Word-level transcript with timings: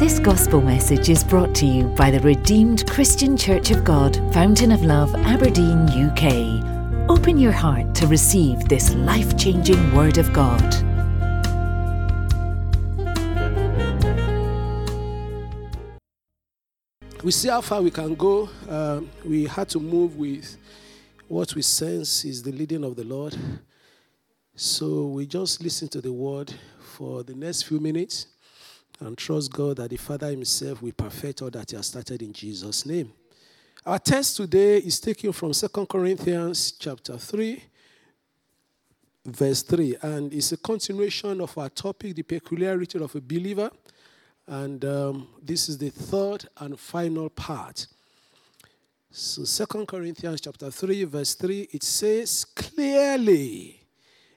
This 0.00 0.18
gospel 0.18 0.62
message 0.62 1.10
is 1.10 1.22
brought 1.22 1.54
to 1.56 1.66
you 1.66 1.84
by 1.88 2.10
the 2.10 2.20
Redeemed 2.20 2.88
Christian 2.88 3.36
Church 3.36 3.70
of 3.70 3.84
God, 3.84 4.16
Fountain 4.32 4.72
of 4.72 4.82
Love, 4.82 5.14
Aberdeen, 5.14 5.76
UK. 5.90 7.10
Open 7.10 7.36
your 7.36 7.52
heart 7.52 7.94
to 7.96 8.06
receive 8.06 8.66
this 8.66 8.94
life 8.94 9.36
changing 9.36 9.94
Word 9.94 10.16
of 10.16 10.32
God. 10.32 10.64
We 17.22 17.30
see 17.30 17.50
how 17.50 17.60
far 17.60 17.82
we 17.82 17.90
can 17.90 18.14
go. 18.14 18.48
Um, 18.70 19.10
we 19.22 19.44
had 19.44 19.68
to 19.68 19.80
move 19.80 20.16
with 20.16 20.56
what 21.28 21.54
we 21.54 21.60
sense 21.60 22.24
is 22.24 22.42
the 22.42 22.52
leading 22.52 22.84
of 22.84 22.96
the 22.96 23.04
Lord. 23.04 23.36
So 24.56 25.08
we 25.08 25.26
just 25.26 25.62
listen 25.62 25.88
to 25.88 26.00
the 26.00 26.10
word 26.10 26.54
for 26.78 27.22
the 27.22 27.34
next 27.34 27.64
few 27.64 27.80
minutes 27.80 28.28
and 29.00 29.16
trust 29.16 29.52
God 29.52 29.78
that 29.78 29.90
the 29.90 29.96
Father 29.96 30.28
Himself 30.28 30.82
will 30.82 30.92
perfect 30.92 31.42
all 31.42 31.50
that 31.50 31.70
He 31.70 31.76
has 31.76 31.86
started 31.86 32.22
in 32.22 32.32
Jesus' 32.32 32.86
name. 32.86 33.12
Our 33.84 33.98
text 33.98 34.36
today 34.36 34.76
is 34.76 35.00
taken 35.00 35.32
from 35.32 35.52
2 35.52 35.68
Corinthians 35.86 36.72
chapter 36.72 37.16
3, 37.16 37.62
verse 39.24 39.62
3, 39.62 39.96
and 40.02 40.34
it's 40.34 40.52
a 40.52 40.58
continuation 40.58 41.40
of 41.40 41.56
our 41.56 41.70
topic, 41.70 42.14
the 42.14 42.22
peculiarity 42.22 42.98
of 42.98 43.14
a 43.14 43.20
believer. 43.20 43.70
And 44.46 44.84
um, 44.84 45.28
this 45.42 45.68
is 45.70 45.78
the 45.78 45.90
third 45.90 46.46
and 46.58 46.78
final 46.78 47.30
part. 47.30 47.86
So 49.10 49.44
2 49.44 49.86
Corinthians 49.86 50.42
chapter 50.42 50.70
3, 50.70 51.04
verse 51.04 51.34
3, 51.34 51.68
it 51.72 51.82
says, 51.82 52.44
Clearly 52.44 53.80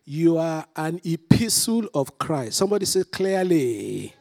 you 0.05 0.37
are 0.37 0.65
an 0.75 1.01
epistle 1.03 1.87
of 1.93 2.17
Christ. 2.17 2.57
Somebody 2.57 2.85
say, 2.85 3.03
Clearly. 3.03 4.13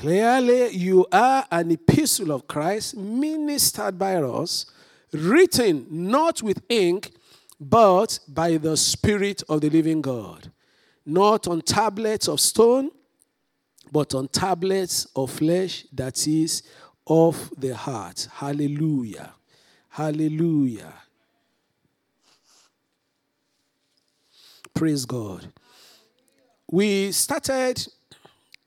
Clearly, 0.00 0.70
you 0.70 1.06
are 1.12 1.44
an 1.50 1.72
epistle 1.72 2.32
of 2.32 2.48
Christ, 2.48 2.96
ministered 2.96 3.98
by 3.98 4.14
us, 4.14 4.64
written 5.12 5.86
not 5.90 6.42
with 6.42 6.62
ink, 6.70 7.12
but 7.60 8.18
by 8.26 8.56
the 8.56 8.78
Spirit 8.78 9.42
of 9.46 9.60
the 9.60 9.68
living 9.68 10.00
God, 10.00 10.50
not 11.04 11.46
on 11.46 11.60
tablets 11.60 12.28
of 12.28 12.40
stone, 12.40 12.90
but 13.92 14.14
on 14.14 14.28
tablets 14.28 15.06
of 15.14 15.32
flesh, 15.32 15.84
that 15.92 16.26
is, 16.26 16.62
of 17.06 17.52
the 17.58 17.76
heart. 17.76 18.26
Hallelujah. 18.32 19.34
Hallelujah. 19.90 20.94
Praise 24.72 25.04
God. 25.04 25.52
We 26.70 27.12
started 27.12 27.86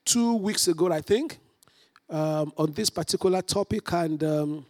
two 0.05 0.35
weeks 0.35 0.67
ago, 0.67 0.91
I 0.91 1.01
think, 1.01 1.39
um, 2.09 2.53
on 2.57 2.71
this 2.73 2.89
particular 2.89 3.41
topic. 3.41 3.91
And 3.93 4.23
um, 4.23 4.65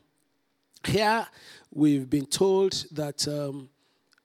here 0.85 1.25
we've 1.71 2.09
been 2.09 2.25
told 2.25 2.73
that, 2.91 3.27
um, 3.27 3.69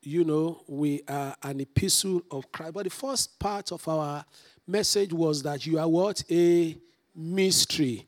you 0.02 0.24
know, 0.24 0.62
we 0.66 1.02
are 1.08 1.34
an 1.42 1.60
epistle 1.60 2.22
of 2.30 2.50
Christ. 2.52 2.74
But 2.74 2.84
the 2.84 2.90
first 2.90 3.38
part 3.38 3.72
of 3.72 3.86
our 3.88 4.24
message 4.66 5.12
was 5.12 5.42
that 5.42 5.66
you 5.66 5.78
are 5.78 5.88
what? 5.88 6.22
A 6.30 6.76
mystery. 7.14 8.06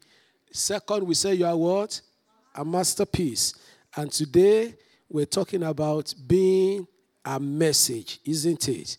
Second, 0.52 1.06
we 1.06 1.14
say 1.14 1.34
you 1.34 1.46
are 1.46 1.56
what? 1.56 2.00
A 2.54 2.64
masterpiece. 2.64 3.54
And 3.96 4.10
today 4.10 4.74
we're 5.08 5.26
talking 5.26 5.62
about 5.62 6.14
being 6.26 6.86
a 7.24 7.38
message, 7.40 8.20
isn't 8.24 8.68
it? 8.68 8.96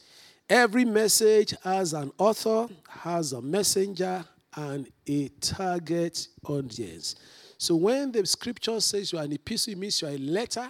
Every 0.52 0.84
message 0.84 1.54
has 1.64 1.94
an 1.94 2.12
author, 2.18 2.68
has 2.90 3.32
a 3.32 3.42
messenger, 3.42 4.26
and 4.54 4.86
a 5.08 5.30
target 5.40 6.28
audience. 6.46 7.16
So 7.58 7.78
when 7.78 8.12
the 8.12 8.26
scripture 8.26 8.82
says 8.82 9.14
you 9.14 9.20
are 9.20 9.24
an 9.24 9.32
epistle, 9.32 9.72
it 9.72 9.80
means 9.80 10.02
you 10.02 10.10
are 10.10 10.12
a 10.12 10.18
letter. 10.18 10.70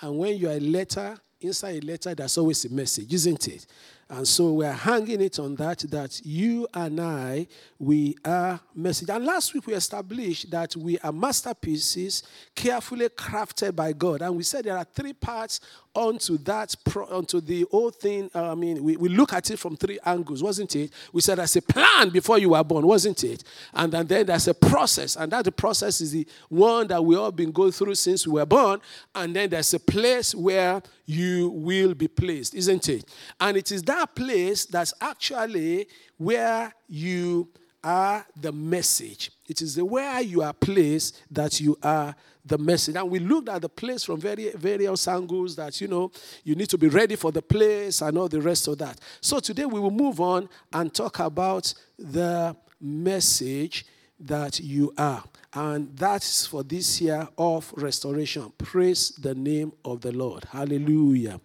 And 0.00 0.16
when 0.16 0.38
you 0.38 0.48
are 0.48 0.54
a 0.54 0.60
letter, 0.60 1.18
inside 1.42 1.84
a 1.84 1.86
letter, 1.86 2.14
there's 2.14 2.38
always 2.38 2.64
a 2.64 2.70
message, 2.70 3.12
isn't 3.12 3.48
it? 3.48 3.66
And 4.10 4.26
so 4.26 4.52
we're 4.52 4.72
hanging 4.72 5.20
it 5.20 5.38
on 5.38 5.54
that, 5.56 5.80
that 5.90 6.24
you 6.24 6.66
and 6.72 6.98
I, 6.98 7.46
we 7.78 8.16
are 8.24 8.58
message. 8.74 9.10
And 9.10 9.26
last 9.26 9.52
week 9.52 9.66
we 9.66 9.74
established 9.74 10.50
that 10.50 10.74
we 10.76 10.98
are 11.00 11.12
masterpieces 11.12 12.22
carefully 12.54 13.10
crafted 13.10 13.76
by 13.76 13.92
God. 13.92 14.22
And 14.22 14.34
we 14.34 14.44
said 14.44 14.64
there 14.64 14.78
are 14.78 14.86
three 14.94 15.12
parts 15.12 15.60
onto 15.94 16.38
that, 16.38 16.74
onto 17.10 17.40
the 17.40 17.66
whole 17.70 17.90
thing. 17.90 18.30
Uh, 18.34 18.52
I 18.52 18.54
mean, 18.54 18.82
we, 18.82 18.96
we 18.96 19.08
look 19.10 19.32
at 19.32 19.50
it 19.50 19.58
from 19.58 19.76
three 19.76 19.98
angles, 20.06 20.42
wasn't 20.42 20.74
it? 20.76 20.92
We 21.12 21.20
said 21.20 21.36
there's 21.36 21.56
a 21.56 21.62
plan 21.62 22.08
before 22.08 22.38
you 22.38 22.50
were 22.50 22.64
born, 22.64 22.86
wasn't 22.86 23.24
it? 23.24 23.44
And, 23.74 23.92
and 23.92 24.08
then 24.08 24.26
there's 24.26 24.48
a 24.48 24.54
process. 24.54 25.16
And 25.16 25.32
that 25.32 25.54
process 25.56 26.00
is 26.00 26.12
the 26.12 26.26
one 26.48 26.86
that 26.86 27.04
we 27.04 27.16
all 27.16 27.32
been 27.32 27.52
going 27.52 27.72
through 27.72 27.96
since 27.96 28.26
we 28.26 28.34
were 28.34 28.46
born. 28.46 28.80
And 29.14 29.34
then 29.36 29.50
there's 29.50 29.74
a 29.74 29.80
place 29.80 30.34
where 30.34 30.80
you 31.04 31.48
will 31.48 31.94
be 31.94 32.06
placed, 32.06 32.54
isn't 32.54 32.88
it? 32.88 33.04
And 33.40 33.56
it 33.56 33.72
is 33.72 33.82
that 33.84 33.97
place 34.06 34.66
that's 34.66 34.94
actually 35.00 35.88
where 36.16 36.72
you 36.88 37.48
are 37.82 38.26
the 38.40 38.52
message. 38.52 39.30
It 39.46 39.62
is 39.62 39.74
the 39.76 39.84
where 39.84 40.20
you 40.20 40.42
are 40.42 40.52
placed 40.52 41.22
that 41.30 41.60
you 41.60 41.78
are 41.82 42.14
the 42.44 42.58
message. 42.58 42.96
And 42.96 43.10
we 43.10 43.18
looked 43.18 43.48
at 43.48 43.62
the 43.62 43.68
place 43.68 44.04
from 44.04 44.20
very 44.20 44.50
various 44.50 45.06
angles 45.06 45.56
that, 45.56 45.80
you 45.80 45.88
know, 45.88 46.10
you 46.44 46.54
need 46.54 46.68
to 46.70 46.78
be 46.78 46.88
ready 46.88 47.16
for 47.16 47.30
the 47.30 47.42
place 47.42 48.02
and 48.02 48.18
all 48.18 48.28
the 48.28 48.40
rest 48.40 48.68
of 48.68 48.78
that. 48.78 48.98
So 49.20 49.38
today 49.38 49.64
we 49.64 49.80
will 49.80 49.90
move 49.90 50.20
on 50.20 50.48
and 50.72 50.92
talk 50.92 51.20
about 51.20 51.72
the 51.98 52.56
message 52.80 53.86
that 54.20 54.60
you 54.60 54.92
are. 54.98 55.22
And 55.54 55.96
that's 55.96 56.46
for 56.46 56.62
this 56.62 57.00
year 57.00 57.26
of 57.38 57.72
restoration. 57.76 58.52
Praise 58.58 59.10
the 59.10 59.34
name 59.34 59.72
of 59.84 60.00
the 60.00 60.12
Lord. 60.12 60.44
Hallelujah. 60.44 61.40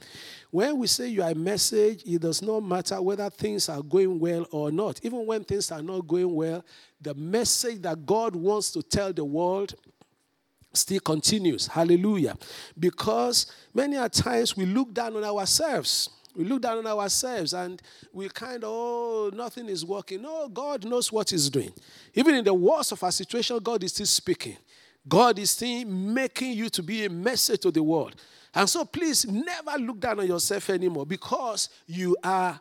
When 0.52 0.78
we 0.78 0.88
say 0.88 1.08
you 1.08 1.24
are 1.24 1.32
a 1.32 1.36
message, 1.36 2.04
it 2.06 2.22
does 2.22 2.42
not 2.42 2.60
matter 2.62 3.02
whether 3.02 3.30
things 3.30 3.70
are 3.70 3.82
going 3.82 4.20
well 4.20 4.46
or 4.52 4.72
not. 4.72 5.00
Even 5.04 5.26
when 5.26 5.44
things 5.44 5.72
are 5.72 5.82
not 5.82 6.08
going 6.08 6.34
well, 6.34 6.64
the 7.02 7.14
message 7.16 7.82
that 7.82 8.06
God 8.06 8.36
wants 8.36 8.72
to 8.72 8.84
tell 8.84 9.14
the 9.14 9.26
world 9.26 9.74
still 10.74 11.00
continues. 11.00 11.68
Hallelujah. 11.68 12.36
Because 12.78 13.48
many 13.74 13.96
a 13.96 14.10
times 14.10 14.58
we 14.58 14.66
look 14.66 14.94
down 14.94 15.16
on 15.16 15.24
ourselves. 15.24 16.10
We 16.36 16.46
look 16.46 16.62
down 16.62 16.80
on 16.80 16.88
ourselves 16.88 17.54
and 17.54 17.82
we 18.12 18.28
kind 18.30 18.64
of, 18.64 18.70
oh, 18.72 19.32
nothing 19.34 19.70
is 19.70 19.86
working. 19.86 20.22
No, 20.22 20.50
God 20.50 20.86
knows 20.86 21.12
what 21.12 21.30
He's 21.30 21.50
doing. 21.50 21.72
Even 22.14 22.36
in 22.36 22.44
the 22.44 22.54
worst 22.54 22.92
of 22.92 23.04
our 23.04 23.12
situation, 23.12 23.60
God 23.60 23.84
is 23.84 23.94
still 23.94 24.06
speaking. 24.06 24.58
God 25.08 25.38
is 25.38 25.52
still 25.52 25.86
making 25.86 26.54
you 26.54 26.70
to 26.70 26.82
be 26.82 27.06
a 27.06 27.10
message 27.10 27.62
to 27.62 27.72
the 27.72 27.84
world. 27.84 28.16
And 28.56 28.70
so 28.70 28.86
please 28.86 29.26
never 29.26 29.78
look 29.78 30.00
down 30.00 30.20
on 30.20 30.28
yourself 30.28 30.70
anymore 30.70 31.06
because 31.06 31.70
you 31.88 32.16
are 32.24 32.60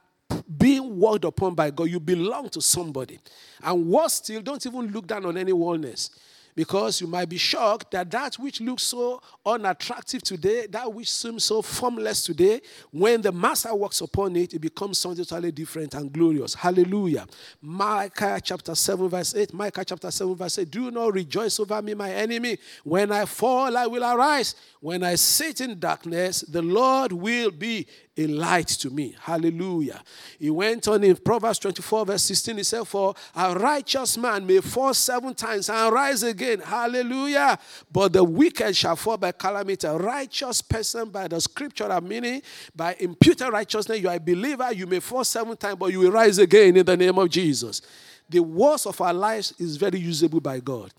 being 0.59 0.99
worked 0.99 1.25
upon 1.25 1.55
by 1.55 1.71
God. 1.71 1.85
You 1.85 2.01
belong 2.01 2.49
to 2.51 2.61
somebody. 2.61 3.19
And 3.63 3.87
worse 3.87 4.15
still, 4.15 4.41
don't 4.43 4.65
even 4.65 4.91
look 4.91 5.07
down 5.07 5.25
on 5.27 5.37
any 5.37 5.53
wellness 5.53 6.11
because 6.55 7.01
you 7.01 7.07
might 7.07 7.29
be 7.29 7.39
shocked 7.39 7.91
that 7.93 8.11
that 8.11 8.35
which 8.37 8.61
looks 8.61 8.83
so 8.83 9.21
unattractive 9.45 10.23
today, 10.23 10.67
that 10.67 10.93
which 10.93 11.11
seems 11.11 11.45
so 11.45 11.63
formless 11.63 12.25
today, 12.25 12.61
when 12.91 13.23
the 13.23 13.33
master 13.33 13.75
works 13.75 14.01
upon 14.01 14.37
it, 14.37 14.55
it 14.55 14.59
becomes 14.59 14.99
something 14.99 15.25
totally 15.25 15.53
different 15.53 15.95
and 15.95 16.13
glorious. 16.13 16.55
Hallelujah. 16.55 17.27
Micah 17.61 18.41
chapter 18.43 18.75
7, 18.75 19.09
verse 19.09 19.35
8. 19.35 19.55
Micah 19.55 19.85
chapter 19.85 20.11
7, 20.11 20.35
verse 20.35 20.59
8. 20.59 20.71
Do 20.71 20.91
not 20.91 21.15
rejoice 21.15 21.59
over 21.61 21.81
me, 21.81 21.95
my 21.95 22.13
enemy. 22.13 22.59
When 22.85 23.11
I 23.13 23.25
fall, 23.25 23.77
I 23.77 23.87
will 23.87 24.05
arise. 24.05 24.55
When 24.81 25.03
I 25.03 25.15
sit 25.15 25.61
in 25.61 25.79
darkness, 25.79 26.43
the 26.43 26.63
Lord 26.63 27.13
will 27.13 27.51
be 27.51 27.87
a 28.17 28.27
light 28.27 28.69
to 28.69 28.91
me. 28.91 29.17
Hallelujah. 29.19 30.03
He 30.39 30.51
went 30.51 30.87
on 30.87 31.03
in 31.03 31.17
Proverbs 31.17 31.59
24, 31.61 32.07
verse 32.07 32.23
16. 32.25 32.57
He 32.59 32.63
said, 32.63 32.85
For 32.85 33.15
a 33.35 33.55
righteous 33.55 34.19
man 34.19 34.47
may 34.47 34.61
fall 34.61 34.93
seven 34.93 35.35
times 35.35 35.71
and 35.71 35.93
rise 35.93 36.23
again. 36.23 36.42
Hallelujah. 36.61 37.59
But 37.91 38.13
the 38.13 38.25
wicked 38.25 38.77
shall 38.77 38.97
fall 38.97 39.17
by 39.17 39.33
calamity. 39.33 39.87
A 39.87 39.97
righteous 39.97 40.63
person, 40.63 41.11
by 41.11 41.29
the 41.29 41.41
scripture, 41.41 41.91
I 41.91 42.01
meaning 42.01 42.43
by 42.75 42.97
imputed 42.99 43.49
righteousness, 43.49 44.01
you 44.01 44.09
are 44.09 44.17
a 44.17 44.21
believer, 44.21 44.73
you 44.73 44.87
may 44.87 45.01
fall 45.01 45.25
seven 45.25 45.57
times, 45.57 45.77
but 45.77 45.93
you 45.93 46.01
will 46.01 46.13
rise 46.13 46.39
again 46.39 46.77
in 46.77 46.87
the 46.87 46.97
name 46.97 47.19
of 47.19 47.29
Jesus. 47.29 47.83
The 48.29 48.41
worst 48.41 48.87
of 48.87 49.01
our 49.01 49.13
lives 49.13 49.53
is 49.59 49.77
very 49.77 49.99
usable 49.99 50.41
by 50.41 50.61
God. 50.61 50.93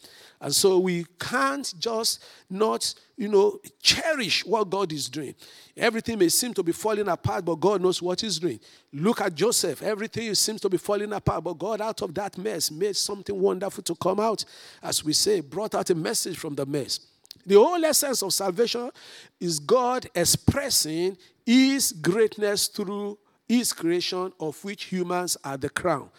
And 0.44 0.54
so 0.54 0.78
we 0.78 1.06
can't 1.18 1.74
just 1.80 2.22
not, 2.50 2.94
you 3.16 3.30
know, 3.30 3.60
cherish 3.81 4.45
what 4.45 4.69
God 4.69 4.92
is 4.92 5.07
doing. 5.07 5.34
Everything 5.78 6.19
may 6.19 6.28
seem 6.28 6.54
to 6.56 6.62
be 6.62 6.74
falling 6.74 7.07
apart, 7.07 7.45
but 7.45 7.56
God 7.56 7.81
knows 7.81 8.01
what 8.01 8.19
He's 8.19 8.40
doing. 8.40 8.60
Look 8.92 9.22
at 9.22 9.34
Joseph. 9.34 9.81
Everything 9.81 10.36
seems 10.36 10.60
to 10.60 10.68
be 10.68 10.75
falling 10.75 11.13
apart, 11.13 11.45
but 11.45 11.57
God, 11.57 11.80
out 11.80 12.01
of 12.01 12.13
that 12.16 12.38
mess, 12.38 12.69
made 12.69 12.98
something 12.98 13.40
wonderful 13.40 13.81
to 13.84 13.95
come 13.95 14.19
out. 14.19 14.44
As 14.84 15.01
we 15.01 15.13
say, 15.13 15.40
brought 15.40 15.75
out 15.75 15.90
a 15.90 15.95
message 15.95 16.38
from 16.38 16.56
the 16.56 16.66
mess. 16.66 17.00
The 17.45 17.56
whole 17.56 17.84
essence 17.86 18.22
of 18.22 18.34
salvation 18.34 18.92
is 19.40 19.60
God 19.60 20.10
expressing 20.13 21.18
His 21.45 21.94
greatness 21.94 22.68
through 22.68 23.18
His 23.48 23.72
creation, 23.72 24.34
of 24.42 24.62
which 24.66 24.84
humans 24.84 25.38
are 25.42 25.56
the 25.56 25.69
crown. 25.69 26.10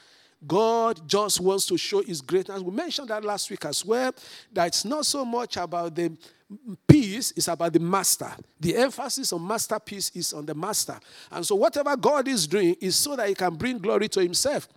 God 0.46 1.06
just 1.08 1.40
wants 1.40 1.66
to 1.66 1.76
show 1.76 2.02
his 2.02 2.20
greatness. 2.20 2.60
We 2.60 2.72
mentioned 2.72 3.08
that 3.08 3.24
last 3.24 3.50
week 3.50 3.64
as 3.64 3.84
well, 3.84 4.14
that 4.52 4.66
it's 4.66 4.84
not 4.84 5.06
so 5.06 5.24
much 5.24 5.56
about 5.56 5.94
the 5.94 6.16
peace 6.86 7.32
it's 7.36 7.48
about 7.48 7.72
the 7.72 7.80
master. 7.80 8.30
The 8.60 8.76
emphasis 8.76 9.32
on 9.32 9.46
masterpiece 9.46 10.10
is 10.14 10.32
on 10.32 10.46
the 10.46 10.54
master. 10.54 10.98
And 11.30 11.44
so, 11.44 11.54
whatever 11.54 11.96
God 11.96 12.28
is 12.28 12.46
doing 12.46 12.76
is 12.80 12.96
so 12.96 13.16
that 13.16 13.28
he 13.28 13.34
can 13.34 13.54
bring 13.54 13.78
glory 13.78 14.08
to 14.08 14.20
himself. 14.20 14.68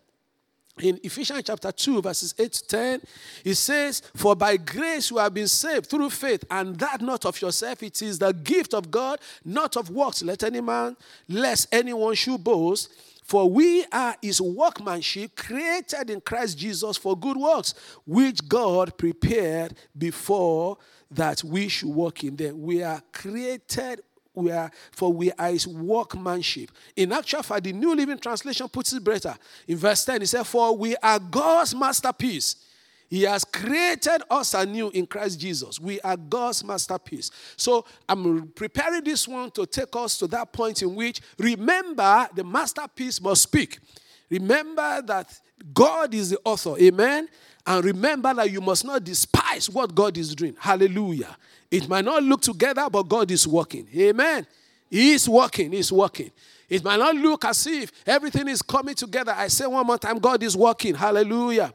In 0.80 1.00
Ephesians 1.04 1.42
chapter 1.44 1.72
2, 1.72 2.04
verses 2.04 2.36
8 2.38 2.52
to 2.52 2.68
10, 2.68 3.02
it 3.46 3.56
says, 3.56 4.04
For 4.16 4.36
by 4.36 4.58
grace 4.58 5.10
you 5.10 5.18
have 5.18 5.34
been 5.34 5.48
saved 5.48 5.88
through 5.88 6.12
faith, 6.12 6.44
and 6.52 6.78
that 6.78 7.02
not 7.02 7.26
of 7.26 7.42
yourself, 7.42 7.82
it 7.82 8.02
is 8.04 8.20
the 8.20 8.32
gift 8.32 8.76
of 8.76 8.92
God, 8.92 9.20
not 9.44 9.76
of 9.76 9.90
works. 9.90 10.22
Let 10.22 10.44
any 10.44 10.62
man, 10.62 10.96
lest 11.28 11.68
anyone 11.72 12.14
should 12.14 12.44
boast. 12.44 12.92
For 13.28 13.50
we 13.50 13.86
are 13.92 14.16
his 14.22 14.40
workmanship, 14.40 15.36
created 15.36 16.10
in 16.10 16.22
Christ 16.22 16.58
Jesus 16.58 16.96
for 16.96 17.18
good 17.18 17.36
works, 17.36 17.74
which 18.06 18.48
God 18.48 18.98
prepared 18.98 19.76
before 19.98 20.78
that 21.12 21.44
we 21.44 21.68
should 21.68 21.90
walk 21.90 22.24
in 22.24 22.38
them. 22.38 22.62
We 22.62 22.84
are 22.84 23.02
created 23.12 24.02
we 24.34 24.52
are 24.52 24.72
for 24.92 25.12
we 25.12 25.32
are 25.32 25.50
his 25.50 25.68
workmanship. 25.68 26.70
In 26.96 27.12
actual 27.12 27.42
fact, 27.42 27.64
the 27.64 27.74
New 27.74 27.96
Living 27.96 28.20
Translation 28.20 28.70
puts 28.70 28.94
it 28.94 29.04
better. 29.04 29.36
In 29.68 29.78
verse 29.78 30.06
10, 30.06 30.22
it 30.22 30.28
says, 30.28 30.48
For 30.48 30.78
we 30.78 30.96
are 30.98 31.18
God's 31.18 31.74
masterpiece. 31.74 32.56
He 33.10 33.24
has 33.24 33.46
created 33.46 34.22
us 34.30 34.54
anew 34.54 34.90
in 34.90 35.08
Christ 35.08 35.40
Jesus. 35.40 35.80
We 35.80 36.02
are 36.02 36.18
God's 36.18 36.64
masterpiece. 36.64 37.32
So 37.56 37.86
I'm 38.08 38.50
preparing 38.50 39.04
this 39.04 39.28
one 39.28 39.50
to 39.52 39.66
take 39.66 39.96
us 39.96 40.18
to 40.20 40.28
that 40.28 40.52
point 40.52 40.82
in 40.82 40.94
which 40.94 41.22
remember 41.38 42.28
the 42.36 42.44
masterpiece 42.44 43.22
must 43.22 43.44
speak. 43.44 43.80
Remember 44.30 45.02
that 45.04 45.40
God 45.74 46.14
is 46.14 46.32
the 46.32 46.40
author. 46.44 46.76
Amen. 46.78 47.30
And 47.66 47.84
remember 47.84 48.34
that 48.34 48.52
you 48.52 48.62
must 48.62 48.86
not 48.86 49.04
despise 49.04 49.70
what 49.70 49.96
God 49.96 50.18
is 50.18 50.36
doing. 50.36 50.56
Hallelujah. 50.60 51.36
It 51.72 51.88
might 51.88 52.06
not 52.06 52.24
look 52.24 52.42
together, 52.42 52.90
but 52.90 53.04
God 53.04 53.32
is 53.32 53.48
working. 53.48 53.88
Amen. 53.96 54.46
He 54.90 55.14
is 55.14 55.28
working. 55.28 55.72
He 55.72 55.80
is 55.80 55.92
working. 55.92 56.32
It 56.70 56.84
might 56.84 57.00
not 57.00 57.16
look 57.16 57.46
as 57.46 57.66
if 57.68 57.92
everything 58.06 58.48
is 58.50 58.62
coming 58.62 58.96
together. 58.96 59.34
I 59.36 59.48
say 59.48 59.66
one 59.66 59.86
more 59.86 59.98
time, 59.98 60.20
God 60.20 60.44
is 60.44 60.56
working. 60.56 60.96
Hallelujah. 60.96 61.74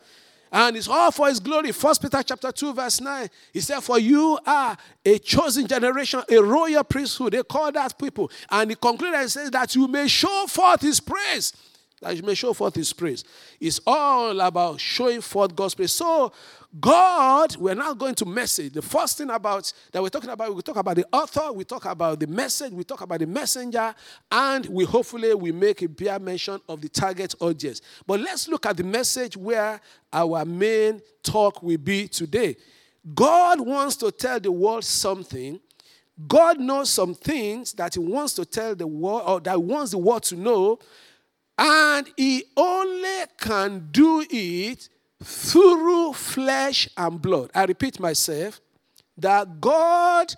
And 0.52 0.76
it's 0.76 0.87
all 0.87 1.10
for 1.10 1.28
his 1.28 1.40
glory. 1.40 1.72
First 1.72 2.02
Peter 2.02 2.22
chapter 2.22 2.52
2, 2.52 2.75
verse 2.75 3.00
9. 3.00 3.28
He 3.54 3.60
said, 3.60 3.81
For 3.81 3.99
you 3.99 4.38
are 4.46 4.76
a 5.04 5.19
chosen 5.19 5.66
generation, 5.66 6.22
a 6.28 6.43
royal 6.43 6.84
priesthood. 6.84 7.32
They 7.32 7.43
call 7.43 7.72
that 7.72 7.99
people. 7.99 8.31
And 8.50 8.70
he 8.70 8.76
concluded 8.76 9.19
and 9.19 9.31
says 9.31 9.50
that 9.50 9.75
you 9.75 9.88
may 9.88 10.08
show 10.08 10.46
forth 10.46 10.82
his 10.82 11.00
praise 11.00 11.54
that 12.02 12.16
you 12.16 12.22
may 12.22 12.34
show 12.34 12.52
forth 12.52 12.75
his 12.75 12.93
praise. 12.93 13.25
It's 13.60 13.81
all 13.87 14.40
about 14.40 14.81
showing 14.81 15.20
forth 15.20 15.56
God's 15.56 15.75
praise. 15.75 15.93
So, 15.93 16.32
God, 16.81 17.56
we're 17.56 17.75
now 17.75 17.93
going 17.94 18.14
to 18.16 18.25
message. 18.25 18.72
The 18.72 18.82
first 18.82 19.19
thing 19.19 19.31
about 19.31 19.72
that 19.93 20.02
we're 20.02 20.08
talking 20.08 20.31
about, 20.31 20.54
we 20.54 20.62
talk 20.62 20.76
about 20.76 20.96
the 20.96 21.06
author, 21.12 21.52
we 21.52 21.64
talk 21.64 21.84
about 21.84 22.19
the 22.19 22.26
message, 22.26 22.72
we 22.72 22.82
talk 22.82 23.02
about 23.02 23.20
the 23.20 23.26
messenger, 23.26 23.94
and 24.31 24.66
we 24.66 24.84
hopefully 24.84 25.34
we 25.34 25.52
make 25.52 25.82
a 25.82 25.88
bare 25.88 26.19
mention 26.19 26.60
of 26.69 26.81
the 26.81 26.88
target 26.88 27.34
audience. 27.40 27.82
But 28.06 28.20
let's 28.20 28.48
look 28.48 28.66
at 28.66 28.76
the 28.76 28.84
message 28.84 29.37
where 29.37 29.81
our 30.12 30.44
main 30.44 31.02
talk 31.22 31.62
will 31.62 31.78
be 31.78 32.08
today. 32.08 32.56
God 33.14 33.60
wants 33.60 33.96
to 33.96 34.10
tell 34.10 34.40
the 34.40 34.52
world 34.52 34.84
something. 34.84 35.60
God 36.26 36.60
knows 36.60 36.90
some 36.90 37.14
things 37.14 37.72
that 37.75 37.94
He 37.94 38.00
wants 38.00 38.34
to 38.34 38.44
tell 38.44 38.75
the 38.75 38.87
world, 38.87 39.22
or 39.26 39.40
that 39.40 39.62
wants 39.62 39.90
the 39.90 39.98
world 39.98 40.22
to 40.25 40.37
know, 40.37 40.78
and 41.64 42.10
he 42.16 42.42
only 42.56 43.22
can 43.38 43.88
do 43.92 44.26
it 44.28 44.88
through 45.22 46.12
flesh 46.12 46.88
and 46.96 47.22
blood. 47.22 47.52
I 47.54 47.64
repeat 47.66 48.00
myself 48.00 48.60
that 49.16 49.60
God 49.60 50.34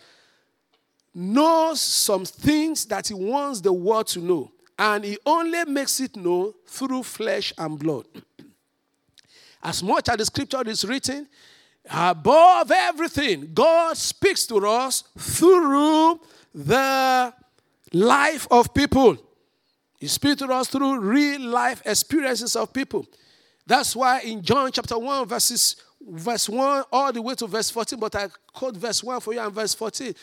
knows 1.14 1.80
some 1.80 2.26
things 2.26 2.84
that 2.86 3.08
he 3.08 3.14
wants 3.14 3.62
the 3.62 3.72
world 3.72 4.06
to 4.08 4.20
know, 4.20 4.52
and 4.78 5.02
he 5.02 5.16
only 5.24 5.64
makes 5.64 5.98
it 5.98 6.14
known 6.14 6.52
through 6.66 7.04
flesh 7.04 7.54
and 7.56 7.78
blood. 7.78 8.04
As 9.62 9.82
much 9.82 10.10
as 10.10 10.18
the 10.18 10.26
scripture 10.26 10.68
is 10.68 10.84
written, 10.84 11.26
above 11.90 12.70
everything, 12.70 13.50
God 13.54 13.96
speaks 13.96 14.44
to 14.48 14.56
us 14.66 15.04
through 15.16 16.20
the 16.54 17.32
life 17.94 18.46
of 18.50 18.74
people. 18.74 19.16
He 19.98 20.06
speaks 20.08 20.36
to 20.36 20.46
us 20.46 20.68
through 20.68 21.00
real 21.00 21.40
life 21.40 21.82
experiences 21.84 22.56
of 22.56 22.72
people. 22.72 23.06
That's 23.66 23.96
why 23.96 24.20
in 24.20 24.42
John 24.42 24.70
chapter 24.72 24.98
1, 24.98 25.26
verses 25.26 25.76
verse 26.06 26.48
1 26.48 26.84
all 26.92 27.12
the 27.12 27.22
way 27.22 27.34
to 27.34 27.46
verse 27.46 27.70
14, 27.70 27.98
but 27.98 28.14
I 28.14 28.28
quote 28.52 28.76
verse 28.76 29.02
1 29.02 29.20
for 29.20 29.32
you 29.32 29.40
and 29.40 29.52
verse 29.52 29.74
14. 29.74 30.14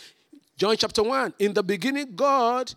John 0.57 0.75
chapter 0.77 1.01
1. 1.01 1.33
In 1.39 1.53
the 1.53 1.63
beginning, 1.63 2.15
God, 2.15 2.71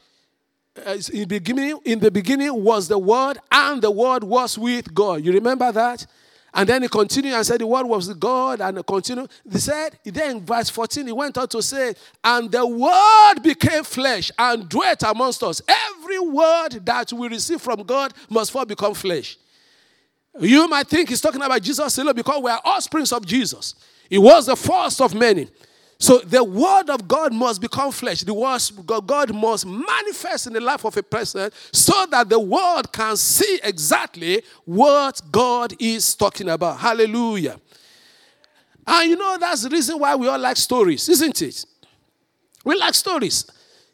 uh, 0.87 0.97
in, 1.13 1.21
the 1.21 1.25
beginning, 1.27 1.79
in 1.85 1.99
the 1.99 2.11
beginning 2.11 2.65
was 2.65 2.89
the 2.89 2.99
Word, 2.99 3.39
and 3.53 3.83
the 3.83 3.91
Word 3.91 4.25
was 4.25 4.57
with 4.59 4.93
God. 4.95 5.25
You 5.25 5.33
remember 5.33 5.71
that? 5.71 6.07
And 6.57 6.69
then 6.69 6.83
he 6.83 6.89
continued 6.89 7.35
and 7.35 7.45
said, 7.45 7.61
The 7.61 7.67
word 7.67 7.85
was 7.85 8.15
God, 8.15 8.61
and 8.61 8.87
continued. 8.87 9.29
He 9.51 9.59
said, 9.59 9.99
then 10.05 10.41
verse 10.41 10.71
14, 10.71 11.07
he 11.07 11.13
went 11.13 11.37
on 11.37 11.49
to 11.49 11.61
say, 11.61 11.95
And 12.23 12.51
the 12.51 12.65
word 12.65 13.43
became 13.43 13.83
flesh 13.83 14.31
and 14.39 14.69
dwelt 14.69 15.03
amongst 15.03 15.43
us. 15.43 15.61
Every 15.67 16.21
word 16.21 16.87
that 16.87 17.13
we 17.13 17.27
receive 17.29 17.61
from 17.61 17.83
God 17.83 18.15
must 18.31 18.53
first 18.53 18.69
become 18.69 18.95
flesh. 18.95 19.37
You 20.39 20.69
might 20.69 20.87
think 20.87 21.09
he's 21.09 21.21
talking 21.21 21.43
about 21.43 21.61
Jesus 21.61 21.99
alone 21.99 22.15
because 22.15 22.41
we 22.41 22.51
are 22.51 22.61
offsprings 22.65 23.13
of 23.13 23.27
Jesus. 23.27 23.75
He 24.09 24.19
was 24.19 24.47
the 24.47 24.57
first 24.57 25.01
of 25.01 25.13
many. 25.13 25.49
So 26.05 26.19
the 26.19 26.45
word 26.45 26.91
of 26.91 27.09
God 27.09 27.33
must 27.33 27.63
become 27.63 27.91
flesh. 27.91 28.21
The 28.21 28.35
word 28.35 28.61
God 29.07 29.35
must 29.35 29.65
manifest 29.65 30.47
in 30.47 30.53
the 30.53 30.61
life 30.61 30.85
of 30.85 30.95
a 30.99 31.03
person 31.03 31.51
so 31.73 32.05
that 32.11 32.29
the 32.29 32.39
world 32.39 32.93
can 32.93 33.17
see 33.17 33.59
exactly 33.65 34.43
what 34.67 35.23
God 35.33 35.73
is 35.81 36.15
talking 36.15 36.51
about. 36.51 36.79
Hallelujah. 36.79 37.59
And 38.87 39.09
you 39.09 39.17
know, 39.17 39.39
that's 39.41 39.63
the 39.63 39.71
reason 39.71 39.99
why 39.99 40.15
we 40.15 40.29
all 40.29 40.39
like 40.39 40.59
stories, 40.59 41.09
isn't 41.09 41.41
it? 41.41 41.65
We 42.67 42.77
like 42.77 42.93
stories. 42.93 43.47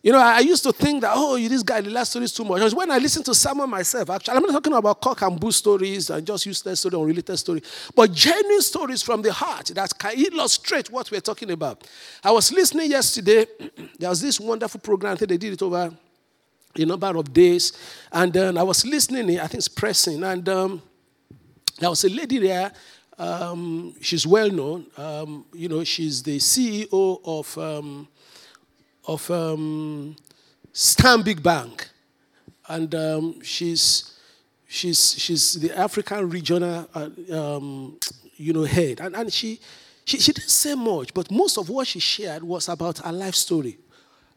You 0.03 0.13
know, 0.13 0.19
I 0.19 0.39
used 0.39 0.63
to 0.63 0.73
think 0.73 1.03
that, 1.03 1.13
oh, 1.15 1.37
this 1.37 1.63
guy, 1.63 1.83
the 1.83 1.91
last 1.91 2.11
story 2.11 2.25
is 2.25 2.33
too 2.33 2.45
much. 2.45 2.73
When 2.73 2.91
I 2.91 2.97
listen 2.97 3.23
to 3.25 3.35
someone 3.35 3.69
myself, 3.69 4.09
actually, 4.09 4.35
I'm 4.35 4.43
not 4.45 4.53
talking 4.53 4.73
about 4.73 4.99
cock 4.99 5.21
and 5.21 5.39
bull 5.39 5.53
stories 5.53 6.09
and 6.09 6.27
just 6.27 6.47
useless 6.47 6.81
story 6.81 6.95
or 6.95 7.07
related 7.07 7.37
story, 7.37 7.63
but 7.95 8.11
genuine 8.11 8.63
stories 8.63 9.03
from 9.03 9.21
the 9.21 9.31
heart 9.31 9.67
that 9.75 9.99
can 9.99 10.13
illustrate 10.19 10.91
what 10.91 11.11
we're 11.11 11.21
talking 11.21 11.51
about. 11.51 11.87
I 12.25 12.31
was 12.31 12.51
listening 12.51 12.91
yesterday. 12.91 13.45
there 13.99 14.09
was 14.09 14.23
this 14.23 14.41
wonderful 14.41 14.81
program. 14.81 15.13
I 15.13 15.17
think 15.17 15.29
they 15.29 15.37
did 15.37 15.53
it 15.53 15.63
over 15.63 15.93
a 16.77 16.85
number 16.85 17.17
of 17.19 17.33
days. 17.33 17.73
And 18.11 18.33
then 18.33 18.57
I 18.57 18.63
was 18.63 18.87
listening, 18.87 19.39
I 19.39 19.49
think 19.49 19.55
it's 19.55 19.69
pressing. 19.69 20.25
And 20.25 20.49
um, 20.49 20.83
there 21.79 21.91
was 21.91 22.05
a 22.05 22.09
lady 22.09 22.39
there. 22.39 22.73
Um, 23.19 23.95
she's 24.01 24.27
well 24.27 24.51
known. 24.51 24.87
Um, 24.97 25.45
you 25.53 25.69
know, 25.69 25.85
she's 25.85 26.23
the 26.23 26.39
CEO 26.39 27.21
of 27.23 27.59
um, 27.59 28.09
of 29.11 29.29
um, 29.31 30.15
Stanbic 30.73 31.43
Bank, 31.43 31.89
and 32.69 32.95
um, 32.95 33.43
she's 33.43 34.17
she's 34.69 35.17
she's 35.19 35.55
the 35.61 35.77
African 35.77 36.31
regional 36.31 36.89
uh, 36.95 37.09
um, 37.33 37.99
you 38.37 38.53
know 38.53 38.63
head, 38.63 39.01
and, 39.01 39.17
and 39.17 39.33
she, 39.33 39.59
she 40.05 40.19
she 40.21 40.33
didn't 40.33 40.49
say 40.49 40.75
much, 40.77 41.13
but 41.13 41.29
most 41.31 41.59
of 41.59 41.69
what 41.69 41.89
she 41.89 41.99
shared 41.99 42.45
was 42.45 42.69
about 42.69 42.99
her 42.99 43.13
life 43.13 43.35
story. 43.35 43.79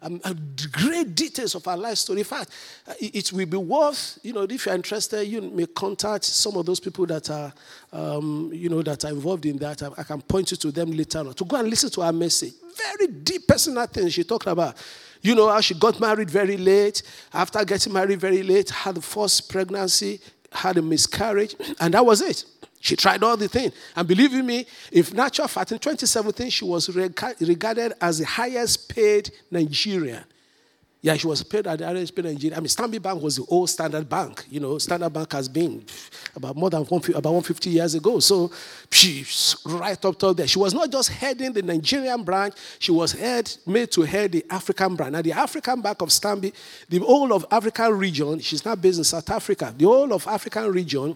Um, 0.03 0.19
uh, 0.23 0.33
great 0.71 1.15
details 1.15 1.55
of 1.55 1.65
her 1.65 1.77
life 1.77 1.97
story. 1.97 2.19
In 2.19 2.25
fact, 2.25 2.49
uh, 2.87 2.93
it, 2.99 3.15
it, 3.15 3.33
will 3.33 3.45
be 3.45 3.57
worth, 3.57 4.19
you 4.21 4.33
know, 4.33 4.43
if 4.43 4.65
you're 4.65 4.75
interested, 4.75 5.25
you 5.25 5.41
may 5.41 5.65
contact 5.65 6.25
some 6.25 6.57
of 6.57 6.65
those 6.65 6.79
people 6.79 7.05
that 7.05 7.29
are, 7.29 7.53
um, 7.91 8.51
you 8.53 8.69
know, 8.69 8.81
that 8.81 9.05
are 9.05 9.11
involved 9.11 9.45
in 9.45 9.57
that. 9.57 9.81
I, 9.81 9.89
I, 9.97 10.03
can 10.03 10.21
point 10.21 10.51
you 10.51 10.57
to 10.57 10.71
them 10.71 10.91
later 10.91 11.19
on 11.19 11.33
to 11.33 11.45
go 11.45 11.55
and 11.57 11.69
listen 11.69 11.89
to 11.91 12.01
her 12.01 12.11
message 12.11 12.53
very 12.75 13.07
deep 13.07 13.47
personal 13.47 13.85
things 13.85 14.13
she 14.13 14.23
talked 14.23 14.47
about. 14.47 14.75
You 15.21 15.35
know 15.35 15.49
how 15.49 15.61
she 15.61 15.73
got 15.73 15.99
married 15.99 16.29
very 16.29 16.57
late. 16.57 17.01
After 17.33 17.63
getting 17.63 17.93
married 17.93 18.19
very 18.19 18.43
late, 18.43 18.69
had 18.69 18.95
the 18.95 19.01
first 19.01 19.49
pregnancy, 19.49 20.19
had 20.51 20.77
a 20.77 20.81
miscarriage, 20.81 21.55
and 21.79 21.93
that 21.93 22.05
was 22.05 22.21
it. 22.21 22.45
She 22.83 22.97
tried 22.97 23.23
all 23.23 23.37
the 23.37 23.47
things. 23.47 23.71
And 23.95 24.05
believe 24.05 24.33
me, 24.33 24.65
if 24.91 25.13
natural 25.13 25.47
fact, 25.47 25.71
in 25.71 25.79
2017, 25.79 26.49
she 26.49 26.65
was 26.65 26.93
regarded 26.93 27.93
as 28.01 28.19
the 28.19 28.25
highest 28.25 28.93
paid 28.93 29.31
Nigerian. 29.49 30.25
Yeah, 31.01 31.15
she 31.15 31.25
was 31.25 31.43
paid 31.43 31.65
at 31.65 31.79
the 31.79 31.85
highest 31.85 32.13
paid 32.13 32.25
Nigerian. 32.25 32.57
I 32.57 32.59
mean, 32.59 32.67
Stanbic 32.67 33.01
Bank 33.01 33.21
was 33.21 33.37
the 33.37 33.45
old 33.47 33.69
Standard 33.69 34.09
Bank. 34.09 34.43
You 34.49 34.59
know, 34.59 34.77
Standard 34.79 35.13
Bank 35.13 35.31
has 35.31 35.47
been 35.47 35.85
about 36.35 36.57
more 36.57 36.69
than 36.69 36.83
one, 36.83 37.01
about 37.11 37.23
150 37.23 37.69
years 37.69 37.95
ago. 37.95 38.19
So 38.19 38.51
she's 38.91 39.55
right 39.65 40.03
up 40.03 40.19
top 40.19 40.35
there. 40.35 40.47
She 40.47 40.59
was 40.59 40.73
not 40.73 40.91
just 40.91 41.07
heading 41.07 41.53
the 41.53 41.61
Nigerian 41.61 42.21
branch, 42.25 42.55
she 42.79 42.91
was 42.91 43.13
head, 43.13 43.49
made 43.65 43.91
to 43.91 44.01
head 44.01 44.33
the 44.33 44.45
African 44.49 44.97
branch. 44.97 45.13
Now, 45.13 45.21
the 45.21 45.31
African 45.31 45.79
Bank 45.79 46.01
of 46.01 46.09
Stanbic, 46.09 46.53
the 46.89 46.99
whole 46.99 47.31
of 47.31 47.45
African 47.49 47.97
region, 47.97 48.39
she's 48.39 48.65
now 48.65 48.75
based 48.75 48.97
in 48.97 49.05
South 49.05 49.29
Africa. 49.29 49.73
The 49.77 49.85
whole 49.85 50.11
of 50.11 50.27
African 50.27 50.69
region 50.69 51.15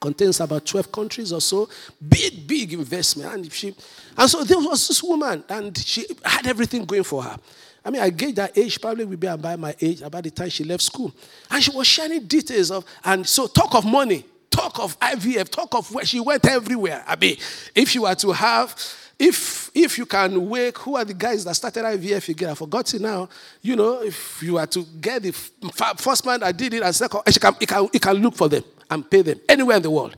contains 0.00 0.40
about 0.40 0.64
12 0.64 0.90
countries 0.90 1.32
or 1.32 1.40
so. 1.40 1.68
Big, 2.08 2.46
big 2.46 2.72
investment. 2.72 3.32
And 3.32 3.52
she 3.52 3.74
and 4.16 4.30
so 4.30 4.42
there 4.44 4.58
was 4.58 4.88
this 4.88 5.02
woman, 5.02 5.44
and 5.48 5.76
she 5.76 6.06
had 6.24 6.46
everything 6.46 6.84
going 6.84 7.04
for 7.04 7.22
her. 7.22 7.36
I 7.84 7.90
mean, 7.90 8.02
I 8.02 8.10
gave 8.10 8.34
that 8.34 8.56
age, 8.58 8.80
probably 8.80 9.04
would 9.04 9.20
be 9.20 9.26
about 9.26 9.58
my 9.58 9.74
age, 9.80 10.02
about 10.02 10.24
the 10.24 10.30
time 10.30 10.50
she 10.50 10.64
left 10.64 10.82
school. 10.82 11.12
And 11.50 11.62
she 11.62 11.70
was 11.70 11.86
sharing 11.86 12.24
details 12.26 12.70
of, 12.70 12.84
and 13.04 13.26
so 13.26 13.46
talk 13.46 13.74
of 13.74 13.86
money, 13.86 14.24
talk 14.50 14.78
of 14.78 14.98
IVF, 15.00 15.48
talk 15.48 15.74
of 15.74 15.92
where 15.94 16.04
she 16.04 16.20
went 16.20 16.46
everywhere. 16.46 17.02
I 17.06 17.16
mean, 17.16 17.36
if 17.74 17.94
you 17.94 18.02
were 18.02 18.14
to 18.16 18.32
have, 18.32 18.76
if 19.18 19.70
if 19.74 19.96
you 19.96 20.04
can 20.04 20.48
wake, 20.48 20.78
who 20.78 20.96
are 20.96 21.04
the 21.04 21.14
guys 21.14 21.44
that 21.44 21.54
started 21.54 21.84
IVF 21.84 22.28
again? 22.28 22.50
I 22.50 22.54
forgot 22.54 22.92
it 22.92 23.00
now. 23.00 23.28
You 23.62 23.76
know, 23.76 24.02
if 24.02 24.42
you 24.42 24.54
were 24.54 24.66
to 24.66 24.84
get 25.00 25.22
the 25.22 25.32
first 25.32 26.26
man 26.26 26.40
that 26.40 26.56
did 26.56 26.74
it 26.74 26.82
and 26.82 26.94
second, 26.94 27.22
he 27.26 27.38
can, 27.38 27.54
he 27.60 27.66
can, 27.66 27.88
he 27.92 27.98
can 27.98 28.14
look 28.16 28.34
for 28.34 28.48
them 28.48 28.64
and 28.90 29.08
pay 29.08 29.22
them 29.22 29.40
anywhere 29.48 29.76
in 29.76 29.82
the 29.82 29.90
world. 29.90 30.16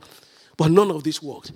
But 0.57 0.71
none 0.71 0.91
of 0.91 1.03
this 1.03 1.21
worked. 1.21 1.51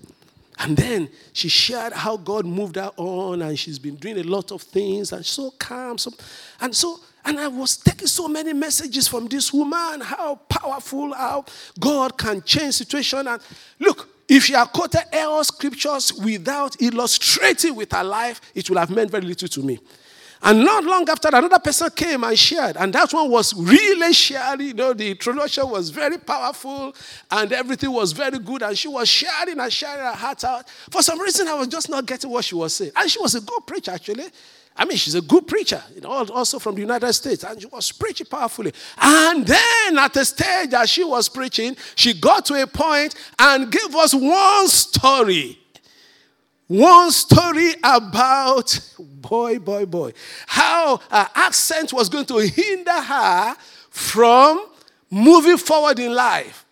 And 0.60 0.76
then 0.76 1.10
she 1.34 1.50
shared 1.50 1.94
how 1.94 2.18
God 2.18 2.46
moved 2.46 2.78
her 2.78 2.92
on, 2.98 3.42
and 3.42 3.58
she's 3.58 3.78
been 3.78 3.96
doing 3.96 4.18
a 4.18 4.24
lot 4.24 4.52
of 4.52 4.62
things, 4.64 5.12
and 5.12 5.26
so 5.26 5.52
calm. 5.52 5.98
So, 5.98 6.12
and 6.60 6.76
so, 6.76 7.00
and 7.26 7.40
I 7.40 7.48
was 7.48 7.78
taking 7.78 8.08
so 8.08 8.28
many 8.28 8.54
messages 8.54 9.08
from 9.08 9.28
this 9.28 9.54
woman, 9.54 10.02
how 10.02 10.36
powerful, 10.50 11.14
how 11.14 11.46
God 11.80 12.18
can 12.18 12.42
change 12.42 12.76
situation. 12.76 13.28
And 13.28 13.42
look, 13.80 14.10
if 14.28 14.46
she 14.46 14.54
had 14.54 14.66
quoted 14.72 15.04
all 15.14 15.44
scriptures 15.44 16.14
without 16.14 16.82
illustrating 16.82 17.76
with 17.76 17.92
her 17.92 18.04
life, 18.04 18.42
it 18.56 18.68
would 18.70 18.80
have 18.80 18.90
meant 18.90 19.12
very 19.12 19.26
little 19.26 19.48
to 19.48 19.62
me. 19.62 19.80
And 20.44 20.64
not 20.64 20.84
long 20.84 21.10
after, 21.10 21.30
another 21.30 21.60
person 21.60 21.90
came 21.96 22.24
and 22.24 22.38
shared, 22.38 22.78
and 22.78 22.94
that 22.94 23.12
one 23.12 23.30
was 23.30 23.54
really 23.54 24.14
sharing. 24.14 24.68
You 24.68 24.74
know, 24.74 24.94
the 24.94 25.12
introduction 25.12 25.70
was 25.70 25.90
very 25.90 26.18
powerful, 26.18 26.96
and 27.32 27.52
everything 27.52 27.92
was 27.92 28.12
very 28.12 28.40
good. 28.40 28.62
And 28.62 28.78
she 28.78 28.88
was 28.88 29.10
sharing 29.10 29.60
and 29.60 29.74
sharing 29.74 30.06
her 30.06 30.14
heart 30.14 30.44
out. 30.44 30.70
For 30.92 31.02
some 31.02 31.20
reason, 31.20 31.48
I 31.48 31.56
was 31.56 31.68
just 31.68 31.90
not 31.90 32.06
getting 32.06 32.30
what 32.30 32.46
she 32.46 32.56
was 32.56 32.74
saying. 32.76 32.92
And 32.96 33.10
she 33.10 33.20
was 33.20 33.36
a 33.36 33.42
good 33.42 33.66
preacher, 33.66 33.92
actually. 33.92 34.26
I 34.80 34.86
mean, 34.86 34.98
she's 34.98 35.16
a 35.16 35.22
good 35.22 35.48
preacher, 35.48 35.82
you 35.96 36.02
know, 36.02 36.10
also 36.10 36.60
from 36.60 36.76
the 36.76 36.82
United 36.82 37.12
States, 37.14 37.44
and 37.44 37.60
she 37.60 37.68
was 37.68 37.92
preaching 37.92 38.28
powerfully. 38.28 38.72
And 39.00 39.46
then 39.46 39.98
at 39.98 40.14
the 40.14 40.24
stage 40.24 40.70
that 40.70 40.88
she 40.88 41.04
was 41.04 41.28
preaching, 41.30 41.76
she 41.96 42.14
got 42.14 42.46
to 42.46 42.62
a 42.62 42.68
point 42.68 43.16
and 43.40 43.72
gave 43.72 43.96
us 43.96 44.14
one 44.14 44.68
story 44.68 45.58
one 46.68 47.12
story 47.12 47.74
about 47.82 48.80
boy, 49.00 49.58
boy, 49.60 49.86
boy, 49.86 50.14
how 50.46 50.98
her 51.10 51.30
accent 51.36 51.94
was 51.94 52.10
going 52.10 52.26
to 52.26 52.38
hinder 52.38 52.92
her 53.02 53.56
from 53.90 54.66
moving 55.10 55.58
forward 55.58 56.00
in 56.00 56.14
life. 56.14 56.66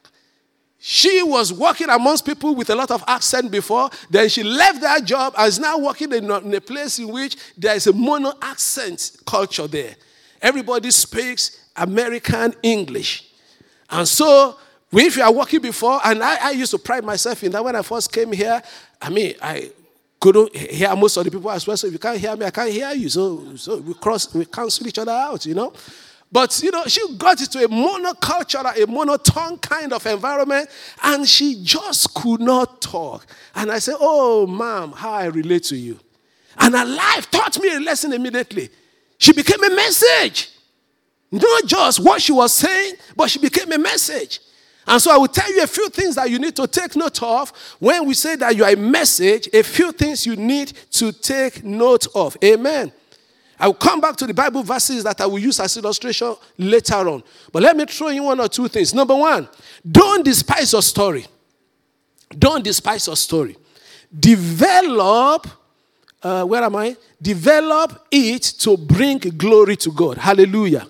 She 0.78 1.24
was 1.24 1.52
working 1.52 1.90
amongst 1.90 2.26
people 2.26 2.54
with 2.54 2.70
a 2.70 2.76
lot 2.76 2.92
of 2.92 3.04
accent 3.08 3.50
before. 3.50 3.90
Then 4.10 4.30
she 4.30 4.44
left 4.44 4.82
that 4.82 5.04
job 5.04 5.34
and 5.36 5.48
is 5.48 5.58
now 5.58 5.80
working 5.80 6.14
in 6.14 6.30
a, 6.30 6.38
in 6.40 6.54
a 6.54 6.62
place 6.62 7.00
in 7.00 7.08
which 7.08 7.38
there 7.58 7.76
is 7.76 7.88
a 7.88 7.94
mono 7.94 8.34
accent 8.42 9.18
culture 9.26 9.68
there. 9.68 9.96
Everybody 10.42 10.92
speaks 10.92 11.70
American 11.76 12.54
English. 12.62 13.32
And 13.90 14.08
so, 14.08 14.60
if 14.92 15.18
you 15.18 15.24
are 15.24 15.34
working 15.34 15.62
before, 15.62 16.00
and 16.06 16.22
I, 16.22 16.50
I 16.50 16.52
used 16.52 16.72
to 16.72 16.78
pride 16.78 17.04
myself 17.04 17.44
in 17.44 17.52
that 17.54 17.64
when 17.64 17.76
I 17.76 17.82
first 17.82 18.14
came 18.14 18.32
here, 18.32 18.62
I 19.02 19.10
mean, 19.10 19.34
I 19.42 19.72
couldn't 20.26 20.56
hear 20.56 20.96
most 20.96 21.18
of 21.18 21.24
the 21.24 21.30
people 21.30 21.52
as 21.52 21.68
well. 21.68 21.78
So 21.78 21.86
if 21.86 21.94
you 21.94 22.00
can't 22.00 22.18
hear 22.18 22.36
me, 22.36 22.48
I 22.48 22.50
can't 22.50 22.72
hear 22.72 22.92
you. 22.94 23.10
So, 23.10 23.56
so 23.56 23.78
we 23.78 23.94
cross, 23.94 24.34
we 24.34 24.46
cancel 24.46 24.88
each 24.88 24.98
other 24.98 25.12
out, 25.12 25.46
you 25.46 25.54
know. 25.54 25.72
But 26.32 26.60
you 26.64 26.72
know, 26.72 26.84
she 26.86 27.00
got 27.16 27.40
into 27.40 27.64
a 27.64 27.68
monocultural, 27.68 28.84
a 28.84 28.88
monotone 28.88 29.60
kind 29.60 29.94
of 29.94 30.04
environment, 30.08 30.68
and 31.04 31.30
she 31.30 31.62
just 31.64 32.12
could 32.16 32.42
not 32.42 32.82
talk. 32.82 33.28
And 33.54 33.72
I 33.72 33.78
said, 33.78 33.98
Oh, 34.00 34.48
ma'am, 34.48 34.94
how 34.94 35.12
I 35.12 35.26
relate 35.26 35.64
to 35.66 35.76
you. 35.76 36.00
And 36.58 36.74
her 36.74 36.86
life 36.86 37.30
taught 37.30 37.62
me 37.62 37.76
a 37.76 37.80
lesson 37.80 38.12
immediately. 38.12 38.70
She 39.20 39.32
became 39.32 39.64
a 39.64 39.70
message. 39.70 40.50
Not 41.32 41.66
just 41.68 42.00
what 42.00 42.20
she 42.20 42.32
was 42.32 42.52
saying, 42.52 42.96
but 43.16 43.30
she 43.30 43.38
became 43.38 43.72
a 43.72 43.78
message. 43.78 44.40
And 44.88 45.02
so 45.02 45.12
I 45.12 45.18
will 45.18 45.28
tell 45.28 45.52
you 45.52 45.64
a 45.64 45.68
few 45.68 45.90
things 45.90 46.16
that 46.16 46.30
you 46.30 46.38
need 46.38 46.56
to 46.58 46.68
take 46.68 46.96
note 46.96 47.22
of 47.24 47.52
when 47.80 48.06
we 48.06 48.14
say 48.14 48.36
that 48.36 48.56
you 48.56 48.64
are 48.64 48.72
a 48.72 48.78
message, 48.78 49.50
a 49.52 49.64
few 49.64 49.92
things 49.92 50.26
you 50.26 50.36
need 50.36 50.74
to 50.92 51.12
take 51.12 51.64
note 51.64 52.08
of. 52.14 52.38
Amen. 52.44 52.92
I 53.60 53.68
will 53.68 53.74
come 53.74 54.02
back 54.02 54.16
to 54.18 54.28
the 54.28 54.34
Bible 54.34 54.64
verses 54.64 55.04
that 55.06 55.20
I 55.22 55.26
will 55.26 55.40
use 55.40 55.60
as 55.60 55.78
illustration 55.78 56.36
later 56.58 56.96
on. 56.96 57.24
But 57.52 57.64
let 57.64 57.76
me 57.76 57.86
throw 57.86 58.10
in 58.10 58.24
one 58.24 58.40
or 58.40 58.48
two 58.50 58.68
things. 58.68 58.94
Number 58.94 59.16
one, 59.16 59.48
don't 59.90 60.24
despise 60.24 60.74
your 60.74 60.82
story. 60.82 61.26
Don't 62.38 62.64
despise 62.64 63.08
your 63.08 63.16
story. 63.16 63.56
Develop, 64.18 65.48
uh, 66.22 66.44
where 66.44 66.64
am 66.64 66.76
I? 66.76 66.96
Develop 67.22 68.08
it 68.12 68.44
to 68.60 68.78
bring 68.78 69.20
glory 69.20 69.78
to 69.78 69.92
God. 69.92 70.18
Hallelujah. 70.18 70.86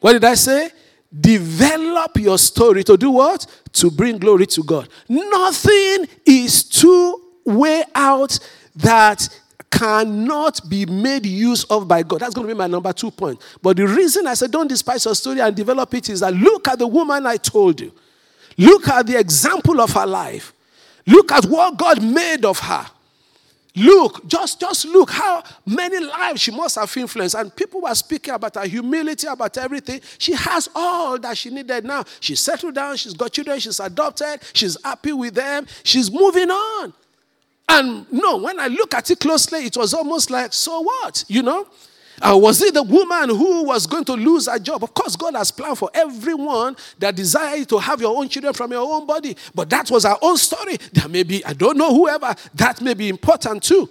What 0.00 0.14
did 0.14 0.24
I 0.24 0.34
say? 0.34 0.70
Develop 1.18 2.16
your 2.18 2.38
story 2.38 2.84
to 2.84 2.96
do 2.96 3.10
what? 3.10 3.46
To 3.72 3.90
bring 3.90 4.18
glory 4.18 4.46
to 4.46 4.62
God. 4.62 4.88
Nothing 5.08 6.06
is 6.24 6.62
too 6.64 7.22
way 7.44 7.82
out 7.94 8.38
that 8.76 9.28
cannot 9.70 10.68
be 10.68 10.84
made 10.86 11.26
use 11.26 11.64
of 11.64 11.88
by 11.88 12.02
God. 12.02 12.20
That's 12.20 12.34
going 12.34 12.46
to 12.46 12.54
be 12.54 12.58
my 12.58 12.66
number 12.66 12.92
two 12.92 13.10
point. 13.10 13.40
But 13.62 13.76
the 13.76 13.86
reason 13.86 14.26
I 14.26 14.34
said 14.34 14.50
don't 14.50 14.68
despise 14.68 15.04
your 15.04 15.14
story 15.14 15.40
and 15.40 15.54
develop 15.54 15.92
it 15.94 16.08
is 16.08 16.20
that 16.20 16.34
look 16.34 16.68
at 16.68 16.78
the 16.78 16.86
woman 16.86 17.26
I 17.26 17.36
told 17.36 17.80
you. 17.80 17.92
Look 18.58 18.88
at 18.88 19.06
the 19.06 19.18
example 19.18 19.80
of 19.80 19.90
her 19.92 20.06
life. 20.06 20.52
Look 21.06 21.32
at 21.32 21.46
what 21.46 21.78
God 21.78 22.02
made 22.02 22.44
of 22.44 22.58
her. 22.60 22.86
Look, 23.76 24.26
just, 24.26 24.60
just 24.60 24.84
look 24.86 25.10
how 25.10 25.42
many 25.64 26.00
lives 26.00 26.40
she 26.40 26.50
must 26.50 26.76
have 26.76 26.94
influenced. 26.96 27.36
And 27.36 27.54
people 27.54 27.82
were 27.82 27.94
speaking 27.94 28.34
about 28.34 28.56
her 28.56 28.66
humility, 28.66 29.26
about 29.26 29.56
everything. 29.58 30.00
She 30.18 30.32
has 30.32 30.68
all 30.74 31.18
that 31.18 31.38
she 31.38 31.50
needed 31.50 31.84
now. 31.84 32.04
She's 32.18 32.40
settled 32.40 32.74
down, 32.74 32.96
she's 32.96 33.14
got 33.14 33.32
children, 33.32 33.60
she's 33.60 33.78
adopted, 33.78 34.40
she's 34.52 34.76
happy 34.82 35.12
with 35.12 35.34
them, 35.34 35.66
she's 35.84 36.10
moving 36.10 36.50
on. 36.50 36.92
And 37.68 38.12
no, 38.12 38.38
when 38.38 38.58
I 38.58 38.66
look 38.66 38.94
at 38.94 39.08
it 39.10 39.20
closely, 39.20 39.60
it 39.60 39.76
was 39.76 39.94
almost 39.94 40.30
like, 40.30 40.52
so 40.52 40.80
what? 40.80 41.24
You 41.28 41.42
know? 41.42 41.68
Uh, 42.20 42.36
was 42.36 42.60
it 42.60 42.74
the 42.74 42.82
woman 42.82 43.30
who 43.30 43.64
was 43.64 43.86
going 43.86 44.04
to 44.04 44.12
lose 44.12 44.46
her 44.46 44.58
job? 44.58 44.84
Of 44.84 44.92
course, 44.92 45.16
God 45.16 45.34
has 45.34 45.50
planned 45.50 45.78
for 45.78 45.90
everyone 45.94 46.76
that 46.98 47.16
desires 47.16 47.66
to 47.68 47.78
have 47.78 48.00
your 48.00 48.16
own 48.16 48.28
children 48.28 48.52
from 48.52 48.72
your 48.72 48.82
own 48.82 49.06
body. 49.06 49.36
But 49.54 49.70
that 49.70 49.90
was 49.90 50.04
our 50.04 50.18
own 50.20 50.36
story. 50.36 50.76
There 50.92 51.08
may 51.08 51.22
be, 51.22 51.44
I 51.44 51.54
don't 51.54 51.78
know 51.78 51.94
whoever, 51.94 52.34
that 52.54 52.80
may 52.82 52.94
be 52.94 53.08
important 53.08 53.62
too. 53.62 53.88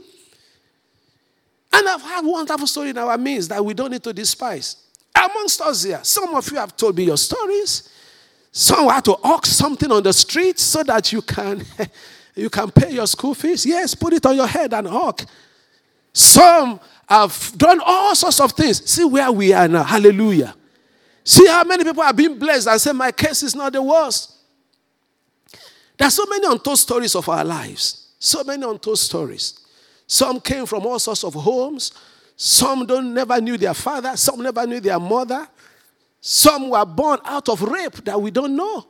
And 1.71 1.87
I've 1.87 2.01
had 2.01 2.25
wonderful 2.25 2.67
story 2.67 2.89
in 2.89 2.97
our 2.97 3.17
midst 3.17 3.49
that 3.49 3.63
we 3.63 3.73
don't 3.73 3.91
need 3.91 4.03
to 4.03 4.13
despise. 4.13 4.75
Amongst 5.15 5.61
us 5.61 5.83
here, 5.83 5.99
some 6.03 6.35
of 6.35 6.49
you 6.51 6.57
have 6.57 6.75
told 6.77 6.95
me 6.97 7.05
your 7.05 7.17
stories. 7.17 7.89
Some 8.51 8.89
had 8.89 9.05
to 9.05 9.17
ask 9.23 9.45
something 9.47 9.91
on 9.91 10.03
the 10.03 10.13
street 10.13 10.59
so 10.59 10.83
that 10.83 11.11
you 11.11 11.21
can, 11.21 11.63
you 12.35 12.49
can 12.49 12.69
pay 12.71 12.91
your 12.91 13.07
school 13.07 13.33
fees. 13.33 13.65
Yes, 13.65 13.95
put 13.95 14.13
it 14.13 14.25
on 14.25 14.35
your 14.35 14.47
head 14.47 14.73
and 14.73 14.87
hawk. 14.87 15.25
Some 16.13 16.79
have 17.09 17.53
done 17.57 17.81
all 17.83 18.13
sorts 18.15 18.39
of 18.39 18.51
things. 18.51 18.89
See 18.89 19.03
where 19.03 19.31
we 19.31 19.51
are 19.51 19.67
now. 19.67 19.83
Hallelujah. 19.83 20.55
See 21.23 21.47
how 21.47 21.63
many 21.63 21.83
people 21.83 22.03
have 22.03 22.15
been 22.15 22.37
blessed 22.37 22.67
and 22.67 22.79
say, 22.79 22.91
My 22.91 23.11
case 23.11 23.43
is 23.43 23.55
not 23.55 23.73
the 23.73 23.81
worst. 23.81 24.35
There 25.97 26.07
are 26.07 26.11
so 26.11 26.25
many 26.27 26.47
untold 26.47 26.77
stories 26.77 27.15
of 27.15 27.27
our 27.27 27.43
lives. 27.43 28.13
So 28.19 28.43
many 28.43 28.63
untold 28.63 28.99
stories. 28.99 29.59
Some 30.07 30.39
came 30.39 30.65
from 30.65 30.85
all 30.85 30.99
sorts 30.99 31.23
of 31.23 31.33
homes. 31.33 31.91
Some 32.35 32.85
don't 32.85 33.13
never 33.13 33.41
knew 33.41 33.57
their 33.57 33.73
father. 33.73 34.15
Some 34.15 34.41
never 34.41 34.65
knew 34.65 34.79
their 34.79 34.99
mother. 34.99 35.47
Some 36.21 36.69
were 36.69 36.85
born 36.85 37.19
out 37.25 37.49
of 37.49 37.61
rape 37.61 38.03
that 38.05 38.21
we 38.21 38.31
don't 38.31 38.55
know. 38.55 38.87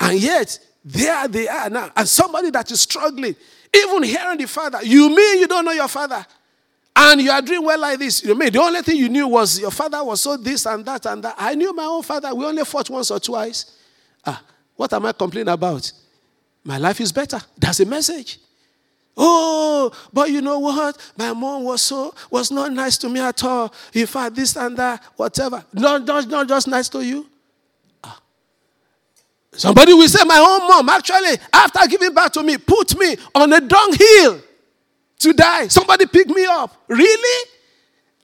And 0.00 0.18
yet, 0.18 0.58
there 0.84 1.26
they 1.28 1.48
are 1.48 1.68
now. 1.68 1.90
And 1.96 2.08
somebody 2.08 2.50
that 2.50 2.70
is 2.70 2.80
struggling, 2.80 3.34
even 3.74 4.02
hearing 4.02 4.38
the 4.38 4.46
father, 4.46 4.78
you 4.82 5.14
mean 5.14 5.40
you 5.40 5.46
don't 5.46 5.64
know 5.64 5.72
your 5.72 5.88
father? 5.88 6.24
And 6.98 7.20
you 7.20 7.30
are 7.30 7.42
doing 7.42 7.62
well 7.62 7.78
like 7.78 7.98
this. 7.98 8.24
You 8.24 8.34
mean 8.34 8.50
the 8.50 8.58
only 8.58 8.80
thing 8.80 8.96
you 8.96 9.10
knew 9.10 9.28
was 9.28 9.60
your 9.60 9.70
father 9.70 10.02
was 10.02 10.22
so 10.22 10.38
this 10.38 10.64
and 10.64 10.82
that 10.86 11.04
and 11.04 11.22
that. 11.22 11.34
I 11.36 11.54
knew 11.54 11.74
my 11.74 11.84
own 11.84 12.02
father. 12.02 12.34
We 12.34 12.46
only 12.46 12.64
fought 12.64 12.88
once 12.88 13.10
or 13.10 13.20
twice. 13.20 13.76
Ah, 14.24 14.42
what 14.74 14.90
am 14.94 15.04
I 15.04 15.12
complaining 15.12 15.52
about? 15.52 15.92
My 16.64 16.78
life 16.78 16.98
is 17.02 17.12
better. 17.12 17.38
That's 17.58 17.80
a 17.80 17.84
message. 17.84 18.38
Oh, 19.14 19.92
but 20.10 20.30
you 20.30 20.40
know 20.40 20.58
what? 20.58 20.96
My 21.18 21.34
mom 21.34 21.64
was 21.64 21.82
so 21.82 22.14
was 22.30 22.50
not 22.50 22.72
nice 22.72 22.96
to 22.98 23.10
me 23.10 23.20
at 23.20 23.44
all. 23.44 23.72
In 23.92 24.06
fact, 24.06 24.34
this 24.34 24.56
and 24.56 24.74
that, 24.78 25.02
whatever. 25.16 25.62
Not, 25.74 26.06
not, 26.06 26.26
not 26.28 26.48
just 26.48 26.66
nice 26.66 26.88
to 26.88 27.04
you. 27.04 27.26
Ah. 28.02 28.18
Somebody 29.52 29.92
will 29.92 30.08
say, 30.08 30.24
My 30.24 30.38
own 30.38 30.66
mom, 30.66 30.88
actually, 30.88 31.38
after 31.52 31.86
giving 31.88 32.14
back 32.14 32.32
to 32.32 32.42
me, 32.42 32.56
put 32.56 32.98
me 32.98 33.16
on 33.34 33.52
a 33.52 33.60
dunghill 33.60 34.40
to 35.18 35.32
die. 35.32 35.68
Somebody 35.68 36.06
pick 36.06 36.28
me 36.28 36.44
up. 36.46 36.74
Really? 36.88 37.50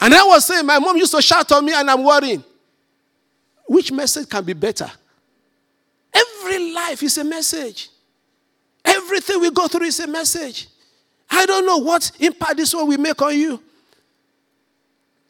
And 0.01 0.15
I 0.15 0.25
was 0.25 0.45
saying, 0.45 0.67
my 0.67 0.79
mom 0.79 0.97
used 0.97 1.13
to 1.13 1.23
shout 1.23 1.51
on 1.53 1.65
me 1.65 1.73
and 1.73 1.89
I'm 1.91 2.03
worrying. 2.03 2.45
Which 3.67 3.93
message 3.93 4.29
can 4.29 4.45
be 4.45 4.53
better? 4.53 4.91
Every 6.13 6.73
life 6.73 7.03
is 7.03 7.17
a 7.19 7.25
message. 7.25 7.89
Everything 8.85 9.41
we 9.41 9.51
go 9.51 9.69
through 9.69 9.87
is 9.87 10.01
a 10.01 10.07
message. 10.07 10.69
I 11.31 11.47
don't 11.47 11.65
know 11.65 11.79
what 11.79 12.11
impact 12.21 12.57
this 12.57 12.75
one 12.75 12.89
will 12.89 12.99
make 12.99 13.21
on 13.23 13.39
you. 13.39 13.63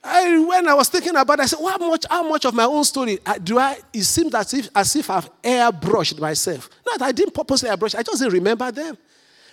I, 0.02 0.36
when 0.38 0.66
I 0.66 0.74
was 0.74 0.88
thinking 0.88 1.14
about 1.14 1.38
it, 1.38 1.42
I 1.42 1.46
said, 1.46 1.60
well, 1.60 1.78
how, 1.78 1.88
much, 1.88 2.06
how 2.10 2.28
much 2.28 2.44
of 2.44 2.54
my 2.54 2.64
own 2.64 2.82
story 2.82 3.20
uh, 3.24 3.38
do 3.38 3.58
I? 3.58 3.78
It 3.92 4.02
seems 4.02 4.34
as 4.34 4.52
if, 4.52 4.68
as 4.74 4.96
if 4.96 5.08
I've 5.08 5.30
airbrushed 5.42 6.18
myself. 6.18 6.68
Not 6.84 7.02
I 7.02 7.12
didn't 7.12 7.34
purposely 7.34 7.70
airbrush, 7.70 7.94
I 7.94 8.02
just 8.02 8.18
didn't 8.18 8.34
remember 8.34 8.72
them. 8.72 8.98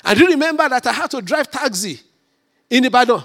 I 0.04 0.14
didn't 0.14 0.32
remember 0.32 0.68
that 0.70 0.86
I 0.88 0.94
had 0.94 1.12
to 1.12 1.22
drive 1.22 1.50
taxi 1.52 2.00
in 2.70 2.86
Ibadan 2.86 3.24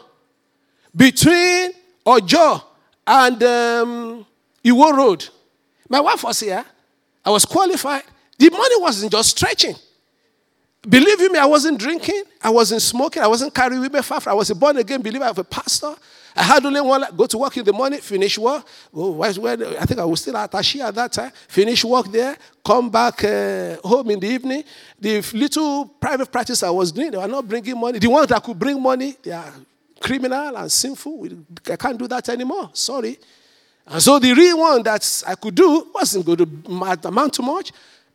between 0.94 1.72
Ojo 2.04 2.62
and 3.06 3.42
um, 3.42 4.26
Iwo 4.64 4.92
Road. 4.96 5.28
My 5.88 6.00
wife 6.00 6.24
was 6.24 6.40
here. 6.40 6.64
I 7.24 7.30
was 7.30 7.44
qualified. 7.44 8.02
The 8.38 8.50
money 8.50 8.80
wasn't 8.80 9.12
just 9.12 9.30
stretching. 9.30 9.74
Believe 10.86 11.18
me, 11.30 11.38
I 11.38 11.46
wasn't 11.46 11.78
drinking. 11.78 12.22
I 12.42 12.50
wasn't 12.50 12.82
smoking. 12.82 13.22
I 13.22 13.26
wasn't 13.26 13.54
carrying 13.54 13.80
women 13.80 14.02
far. 14.02 14.20
I 14.26 14.34
was 14.34 14.50
a 14.50 14.54
born 14.54 14.76
again 14.76 15.00
believer 15.00 15.24
of 15.24 15.38
a 15.38 15.44
pastor. 15.44 15.94
I 16.36 16.42
had 16.42 16.66
only 16.66 16.80
one 16.80 17.04
go 17.16 17.26
to 17.26 17.38
work 17.38 17.56
in 17.56 17.64
the 17.64 17.72
morning, 17.72 18.00
finish 18.00 18.38
work. 18.38 18.66
Oh, 18.92 19.12
where, 19.12 19.52
I 19.80 19.86
think 19.86 20.00
I 20.00 20.04
was 20.04 20.20
still 20.20 20.36
at 20.36 20.50
Tashi 20.50 20.80
at 20.80 20.94
that 20.94 21.12
time. 21.12 21.30
Finish 21.48 21.84
work 21.84 22.06
there, 22.10 22.36
come 22.64 22.90
back 22.90 23.22
uh, 23.24 23.76
home 23.84 24.10
in 24.10 24.20
the 24.20 24.26
evening. 24.26 24.64
The 24.98 25.20
little 25.32 25.86
private 25.86 26.30
practice 26.32 26.62
I 26.62 26.70
was 26.70 26.90
doing, 26.90 27.12
they 27.12 27.18
were 27.18 27.28
not 27.28 27.46
bringing 27.46 27.78
money. 27.78 27.98
The 27.98 28.08
ones 28.08 28.28
that 28.28 28.42
could 28.42 28.58
bring 28.58 28.82
money, 28.82 29.16
they 29.22 29.30
are 29.30 29.52
criminal 30.00 30.56
and 30.56 30.70
sinful. 30.70 31.28
I 31.70 31.76
can't 31.76 31.98
do 31.98 32.08
that 32.08 32.28
anymore. 32.28 32.70
Sorry. 32.72 33.16
And 33.86 34.02
so 34.02 34.18
the 34.18 34.32
real 34.32 34.58
one 34.58 34.82
that 34.82 35.22
I 35.26 35.34
could 35.34 35.54
do 35.54 35.88
wasn't 35.94 36.26
going 36.26 36.38
to 36.38 37.08
amount 37.08 37.34
to 37.34 37.42
much. 37.42 37.70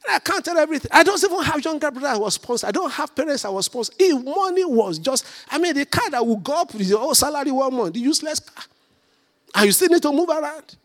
I 0.10 0.20
counted 0.20 0.58
everything. 0.58 0.90
I 0.92 1.04
don't 1.04 1.24
even 1.24 1.42
have 1.44 1.64
younger 1.64 1.92
brother 1.92 2.08
I 2.08 2.18
was 2.18 2.36
sponsored. 2.36 2.70
I 2.70 2.72
don't 2.72 2.92
have 2.92 3.16
parents 3.16 3.46
I 3.46 3.50
was 3.50 3.66
sponsored. 3.66 3.96
If 4.00 4.24
money 4.24 4.66
was 4.66 5.00
just, 5.00 5.26
I 5.50 5.58
mean, 5.58 5.76
the 5.76 5.86
car 5.86 6.10
that 6.10 6.26
would 6.26 6.44
go 6.44 6.54
up 6.54 6.74
with 6.74 6.88
your 6.88 7.00
whole 7.00 7.16
salary 7.16 7.52
one 7.52 7.74
month, 7.74 7.94
the 7.94 8.00
useless 8.00 8.40
car. 8.40 8.64
And 9.56 9.66
you 9.66 9.72
still 9.72 9.90
need 9.90 10.02
to 10.02 10.12
move 10.12 10.30
around. 10.30 10.76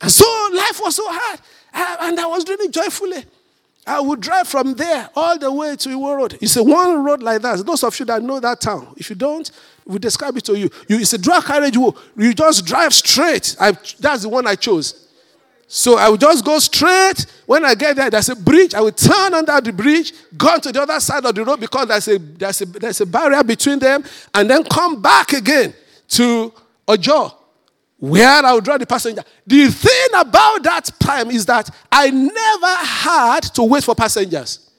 And 0.00 0.10
so 0.10 0.24
life 0.52 0.80
was 0.82 0.96
so 0.96 1.04
hard. 1.06 1.40
And 1.72 2.18
I 2.18 2.26
was 2.26 2.44
doing 2.44 2.58
it 2.60 2.72
joyfully. 2.72 3.24
I 3.86 4.00
would 4.00 4.20
drive 4.20 4.46
from 4.46 4.74
there 4.74 5.08
all 5.16 5.38
the 5.38 5.50
way 5.50 5.74
to 5.74 5.88
Iwo 5.88 6.16
Road. 6.16 6.38
It's 6.42 6.56
a 6.56 6.62
one 6.62 7.02
road 7.02 7.22
like 7.22 7.40
that. 7.42 7.64
Those 7.64 7.82
of 7.82 7.98
you 7.98 8.04
that 8.06 8.22
know 8.22 8.38
that 8.38 8.60
town, 8.60 8.92
if 8.98 9.08
you 9.08 9.16
don't, 9.16 9.50
we 9.86 9.98
describe 9.98 10.36
it 10.36 10.44
to 10.44 10.58
you. 10.58 10.68
you 10.88 10.98
it's 10.98 11.14
a 11.14 11.18
drug 11.18 11.44
carriage. 11.44 11.74
You 11.74 12.34
just 12.34 12.66
drive 12.66 12.92
straight. 12.92 13.56
I, 13.58 13.72
that's 13.98 14.22
the 14.22 14.28
one 14.28 14.46
I 14.46 14.56
chose. 14.56 15.07
So 15.70 15.98
I 15.98 16.08
would 16.08 16.20
just 16.20 16.44
go 16.44 16.58
straight. 16.58 17.26
When 17.44 17.64
I 17.64 17.74
get 17.74 17.94
there, 17.96 18.08
there's 18.08 18.30
a 18.30 18.36
bridge. 18.36 18.74
I 18.74 18.80
would 18.80 18.96
turn 18.96 19.34
under 19.34 19.60
the 19.60 19.72
bridge, 19.72 20.14
go 20.36 20.58
to 20.58 20.72
the 20.72 20.80
other 20.80 20.98
side 20.98 21.24
of 21.24 21.34
the 21.34 21.44
road 21.44 21.60
because 21.60 21.86
there's 21.86 22.08
a, 22.08 22.18
there's 22.18 22.62
a, 22.62 22.66
there's 22.66 23.00
a 23.02 23.06
barrier 23.06 23.44
between 23.44 23.78
them, 23.78 24.02
and 24.34 24.48
then 24.48 24.64
come 24.64 25.02
back 25.02 25.34
again 25.34 25.74
to 26.08 26.52
Ojo 26.88 27.34
where 27.98 28.44
I 28.44 28.54
would 28.54 28.64
draw 28.64 28.78
the 28.78 28.86
passenger. 28.86 29.22
The 29.46 29.68
thing 29.68 30.08
about 30.14 30.62
that 30.62 30.90
time 31.00 31.30
is 31.30 31.44
that 31.46 31.68
I 31.90 32.10
never 32.10 32.86
had 32.86 33.40
to 33.54 33.64
wait 33.64 33.84
for 33.84 33.94
passengers. 33.94 34.70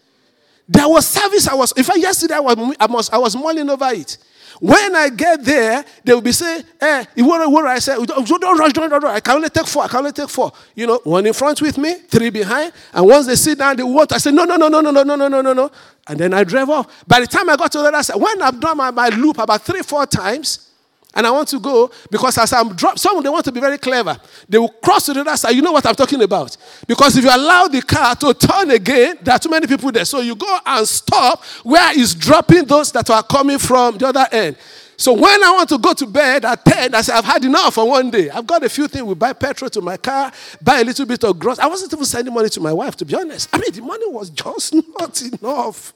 There 0.67 0.87
was 0.87 1.05
service 1.05 1.47
I 1.47 1.53
was, 1.53 1.71
in 1.73 1.83
fact, 1.83 1.99
yesterday 1.99 2.35
I 2.35 2.39
was, 2.39 2.75
I 2.79 2.85
was, 2.85 3.09
I 3.09 3.17
was 3.17 3.35
mulling 3.35 3.69
over 3.69 3.89
it. 3.89 4.17
When 4.59 4.93
I 4.95 5.09
get 5.09 5.43
there, 5.43 5.85
they 6.03 6.13
will 6.13 6.21
be 6.21 6.33
saying, 6.33 6.63
eh, 6.81 7.05
what, 7.17 7.49
what 7.49 7.65
I 7.65 7.79
said, 7.79 7.97
don't 8.05 8.59
rush, 8.59 8.73
don't, 8.73 8.89
don't, 8.89 9.05
I 9.05 9.21
can 9.21 9.37
only 9.37 9.49
take 9.49 9.65
four, 9.65 9.83
I 9.83 9.87
can 9.87 9.99
only 9.99 10.11
take 10.11 10.29
four. 10.29 10.51
You 10.75 10.87
know, 10.87 10.99
one 11.05 11.25
in 11.25 11.33
front 11.33 11.61
with 11.61 11.77
me, 11.77 11.93
three 12.07 12.29
behind. 12.29 12.73
And 12.93 13.07
once 13.07 13.27
they 13.27 13.35
sit 13.35 13.57
down, 13.57 13.77
they 13.77 13.83
want, 13.83 14.11
I 14.11 14.17
say, 14.17 14.31
no, 14.31 14.43
no, 14.43 14.57
no, 14.57 14.67
no, 14.67 14.81
no, 14.81 14.91
no, 14.91 15.03
no, 15.03 15.15
no, 15.15 15.27
no, 15.27 15.41
no, 15.41 15.53
no. 15.53 15.71
And 16.07 16.19
then 16.19 16.33
I 16.33 16.43
drive 16.43 16.69
off. 16.69 17.07
By 17.07 17.21
the 17.21 17.27
time 17.27 17.49
I 17.49 17.55
got 17.55 17.71
to 17.71 17.77
the 17.77 17.85
other 17.85 18.03
side, 18.03 18.19
when 18.19 18.41
I've 18.41 18.59
done 18.59 18.75
my, 18.77 18.91
my 18.91 19.09
loop 19.09 19.37
about 19.37 19.61
three, 19.61 19.81
four 19.81 20.05
times, 20.05 20.68
and 21.13 21.25
I 21.25 21.31
want 21.31 21.47
to 21.49 21.59
go 21.59 21.89
because 22.11 22.37
as 22.37 22.53
I'm 22.53 22.75
drop, 22.75 22.99
some 22.99 23.21
they 23.23 23.29
want 23.29 23.45
to 23.45 23.51
be 23.51 23.59
very 23.59 23.77
clever. 23.77 24.15
They 24.47 24.57
will 24.59 24.69
cross 24.69 25.07
to 25.07 25.13
the 25.13 25.21
other 25.21 25.35
side. 25.37 25.55
You 25.55 25.61
know 25.61 25.71
what 25.71 25.85
I'm 25.85 25.95
talking 25.95 26.21
about? 26.21 26.55
Because 26.87 27.17
if 27.17 27.23
you 27.23 27.31
allow 27.33 27.67
the 27.67 27.81
car 27.81 28.15
to 28.15 28.33
turn 28.33 28.69
again, 28.71 29.17
there 29.21 29.35
are 29.35 29.39
too 29.39 29.49
many 29.49 29.65
people 29.65 29.91
there. 29.91 30.05
So 30.05 30.19
you 30.19 30.35
go 30.35 30.59
and 30.65 30.87
stop 30.87 31.43
where 31.63 31.91
it's 31.99 32.13
dropping 32.13 32.65
those 32.65 32.91
that 32.91 33.09
are 33.09 33.23
coming 33.23 33.57
from 33.57 33.97
the 33.97 34.07
other 34.07 34.27
end. 34.31 34.55
So 34.97 35.13
when 35.13 35.43
I 35.43 35.51
want 35.51 35.69
to 35.69 35.77
go 35.77 35.93
to 35.93 36.05
bed 36.05 36.43
at 36.43 36.63
10, 36.65 36.93
I 36.93 37.01
say, 37.01 37.13
I've 37.13 37.23
had 37.23 37.43
enough 37.45 37.75
for 37.75 37.87
one 37.87 38.11
day. 38.11 38.29
I've 38.29 38.45
got 38.45 38.63
a 38.63 38.69
few 38.69 38.85
things. 38.87 39.05
We 39.05 39.15
buy 39.15 39.31
petrol 39.31 39.69
to 39.69 39.81
my 39.81 39.95
car, 39.95 40.29
buy 40.61 40.81
a 40.81 40.83
little 40.83 41.05
bit 41.05 41.23
of 41.23 41.39
groceries. 41.39 41.59
I 41.59 41.67
wasn't 41.67 41.93
even 41.93 42.03
sending 42.03 42.33
money 42.33 42.49
to 42.49 42.59
my 42.59 42.73
wife, 42.73 42.97
to 42.97 43.05
be 43.05 43.15
honest. 43.15 43.47
I 43.53 43.59
mean, 43.59 43.71
the 43.71 43.81
money 43.81 44.07
was 44.07 44.29
just 44.29 44.73
not 44.99 45.21
enough. 45.21 45.93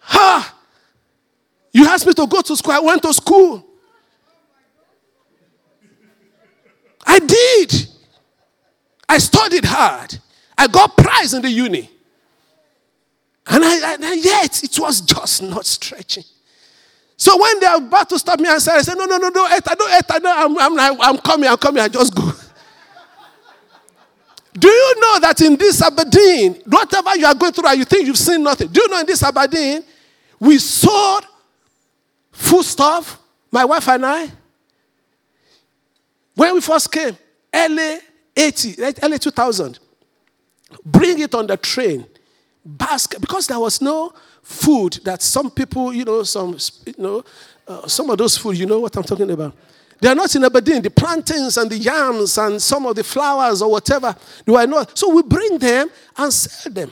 Ha! 0.00 0.54
You 1.72 1.86
asked 1.86 2.06
me 2.06 2.12
to 2.12 2.26
go 2.26 2.42
to 2.42 2.56
school. 2.56 2.72
I 2.74 2.80
went 2.80 3.00
to 3.02 3.14
school. 3.14 3.66
I 7.10 7.18
did. 7.18 7.88
I 9.08 9.18
studied 9.18 9.64
hard. 9.64 10.16
I 10.56 10.68
got 10.68 10.96
prize 10.96 11.34
in 11.34 11.42
the 11.42 11.50
uni. 11.50 11.90
And, 13.48 13.64
I, 13.64 13.94
and 13.94 14.24
yet 14.24 14.62
it 14.62 14.78
was 14.78 15.00
just 15.00 15.42
not 15.42 15.66
stretching. 15.66 16.22
So 17.16 17.36
when 17.36 17.58
they 17.58 17.66
are 17.66 17.78
about 17.78 18.08
to 18.10 18.18
stop 18.18 18.38
me 18.38 18.48
and 18.48 18.62
say, 18.62 18.76
I 18.76 18.82
said, 18.82 18.96
no, 18.96 19.06
no, 19.06 19.16
no, 19.16 19.28
don't 19.28 19.64
don't 19.64 20.22
no, 20.22 20.56
I'm, 20.60 20.78
I'm, 20.78 21.00
I'm 21.00 21.18
coming, 21.18 21.48
I'm 21.48 21.56
coming, 21.56 21.82
I 21.82 21.88
just 21.88 22.14
go. 22.14 22.22
Do 24.54 24.68
you 24.68 24.94
know 25.00 25.18
that 25.20 25.40
in 25.40 25.56
this 25.56 25.82
Aberdeen, 25.82 26.62
whatever 26.66 27.16
you 27.16 27.26
are 27.26 27.34
going 27.34 27.52
through, 27.52 27.70
you 27.72 27.84
think 27.84 28.06
you've 28.06 28.18
seen 28.18 28.44
nothing? 28.44 28.68
Do 28.68 28.82
you 28.82 28.88
know 28.88 29.00
in 29.00 29.06
this 29.06 29.22
Aberdeen, 29.24 29.82
we 30.38 30.58
sold 30.58 31.26
food 32.30 32.64
stuff, 32.64 33.18
my 33.50 33.64
wife 33.64 33.88
and 33.88 34.06
I, 34.06 34.30
when 36.40 36.54
we 36.54 36.62
first 36.62 36.90
came, 36.90 37.14
early 37.52 37.98
80, 38.34 38.76
early 39.02 39.18
2000, 39.18 39.78
bring 40.82 41.18
it 41.18 41.34
on 41.34 41.46
the 41.46 41.58
train, 41.58 42.06
basket, 42.64 43.20
because 43.20 43.46
there 43.46 43.60
was 43.60 43.82
no 43.82 44.14
food 44.42 45.00
that 45.04 45.20
some 45.20 45.50
people, 45.50 45.92
you 45.92 46.02
know, 46.02 46.22
some, 46.22 46.56
you 46.86 46.94
know, 46.96 47.22
uh, 47.68 47.86
some 47.86 48.08
of 48.08 48.16
those 48.16 48.38
food, 48.38 48.56
you 48.56 48.64
know 48.64 48.80
what 48.80 48.96
I'm 48.96 49.02
talking 49.02 49.30
about. 49.30 49.54
They 50.00 50.08
are 50.08 50.14
not 50.14 50.34
in 50.34 50.42
Aberdeen. 50.42 50.80
The 50.80 50.88
plantains 50.88 51.58
and 51.58 51.70
the 51.70 51.76
yams 51.76 52.38
and 52.38 52.62
some 52.62 52.86
of 52.86 52.96
the 52.96 53.04
flowers 53.04 53.60
or 53.60 53.70
whatever, 53.70 54.16
do 54.46 54.56
I 54.56 54.64
know? 54.64 54.82
So 54.94 55.14
we 55.14 55.22
bring 55.22 55.58
them 55.58 55.90
and 56.16 56.32
sell 56.32 56.72
them. 56.72 56.90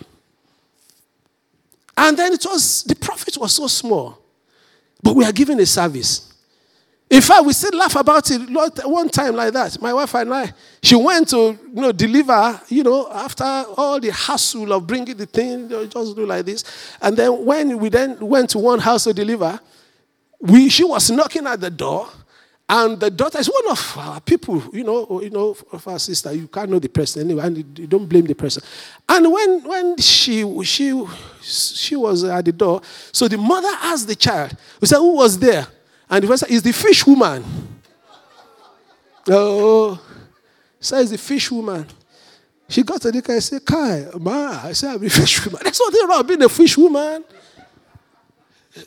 And 1.96 2.18
then 2.18 2.34
it 2.34 2.44
was, 2.44 2.82
the 2.82 2.96
profit 2.96 3.38
was 3.38 3.54
so 3.54 3.66
small. 3.66 4.18
But 5.02 5.16
we 5.16 5.24
are 5.24 5.32
giving 5.32 5.58
a 5.58 5.64
service. 5.64 6.27
In 7.10 7.22
fact, 7.22 7.46
we 7.46 7.54
still 7.54 7.78
laugh 7.78 7.96
about 7.96 8.30
it 8.30 8.40
one 8.86 9.08
time 9.08 9.34
like 9.34 9.54
that. 9.54 9.80
My 9.80 9.94
wife 9.94 10.14
and 10.14 10.34
I, 10.34 10.52
she 10.82 10.94
went 10.94 11.28
to 11.30 11.58
you 11.74 11.80
know 11.80 11.90
deliver, 11.90 12.60
you 12.68 12.82
know, 12.82 13.10
after 13.10 13.44
all 13.44 13.98
the 13.98 14.12
hassle 14.12 14.70
of 14.72 14.86
bringing 14.86 15.16
the 15.16 15.24
thing, 15.24 15.68
just 15.70 16.16
do 16.16 16.26
like 16.26 16.44
this. 16.44 16.64
And 17.00 17.16
then 17.16 17.44
when 17.46 17.78
we 17.78 17.88
then 17.88 18.18
went 18.20 18.50
to 18.50 18.58
one 18.58 18.78
house 18.78 19.04
to 19.04 19.14
deliver, 19.14 19.58
we 20.40 20.68
she 20.68 20.84
was 20.84 21.10
knocking 21.10 21.46
at 21.46 21.62
the 21.62 21.70
door, 21.70 22.10
and 22.68 23.00
the 23.00 23.10
daughter 23.10 23.38
is 23.38 23.48
one 23.48 23.70
of 23.70 23.94
our 23.96 24.20
people, 24.20 24.62
you 24.74 24.84
know, 24.84 25.22
you 25.22 25.30
know, 25.30 25.56
of 25.72 25.88
our 25.88 25.98
sister. 25.98 26.30
You 26.34 26.46
can't 26.46 26.70
know 26.70 26.78
the 26.78 26.90
person 26.90 27.22
anyway, 27.22 27.46
and 27.46 27.78
you 27.78 27.86
don't 27.86 28.06
blame 28.06 28.26
the 28.26 28.34
person. 28.34 28.62
And 29.08 29.32
when 29.32 29.62
when 29.64 29.96
she 29.96 30.44
she 30.62 31.06
she 31.40 31.96
was 31.96 32.22
at 32.24 32.44
the 32.44 32.52
door, 32.52 32.82
so 33.12 33.28
the 33.28 33.38
mother 33.38 33.70
asked 33.80 34.06
the 34.08 34.14
child, 34.14 34.54
we 34.78 34.86
said, 34.86 34.98
who 34.98 35.14
was 35.14 35.38
there? 35.38 35.66
And 36.10 36.24
the 36.24 36.28
person 36.28 36.48
is 36.50 36.62
the 36.62 36.72
fish 36.72 37.06
woman. 37.06 37.44
Oh, 39.30 39.90
oh. 39.90 40.00
says 40.80 41.10
the 41.10 41.18
fish 41.18 41.50
woman. 41.50 41.86
She 42.68 42.82
got 42.82 43.00
to 43.02 43.10
the 43.10 43.22
car 43.22 43.34
and 43.34 43.44
said, 43.44 43.64
Kai, 43.64 44.06
ma, 44.18 44.60
I 44.64 44.72
said, 44.72 44.94
I'm 44.94 45.04
a 45.04 45.08
fish 45.08 45.44
woman. 45.44 45.60
That's 45.64 45.80
what 45.80 45.92
they're 45.92 46.04
about, 46.04 46.26
being 46.26 46.42
a 46.42 46.48
fish 46.48 46.76
woman. 46.76 47.24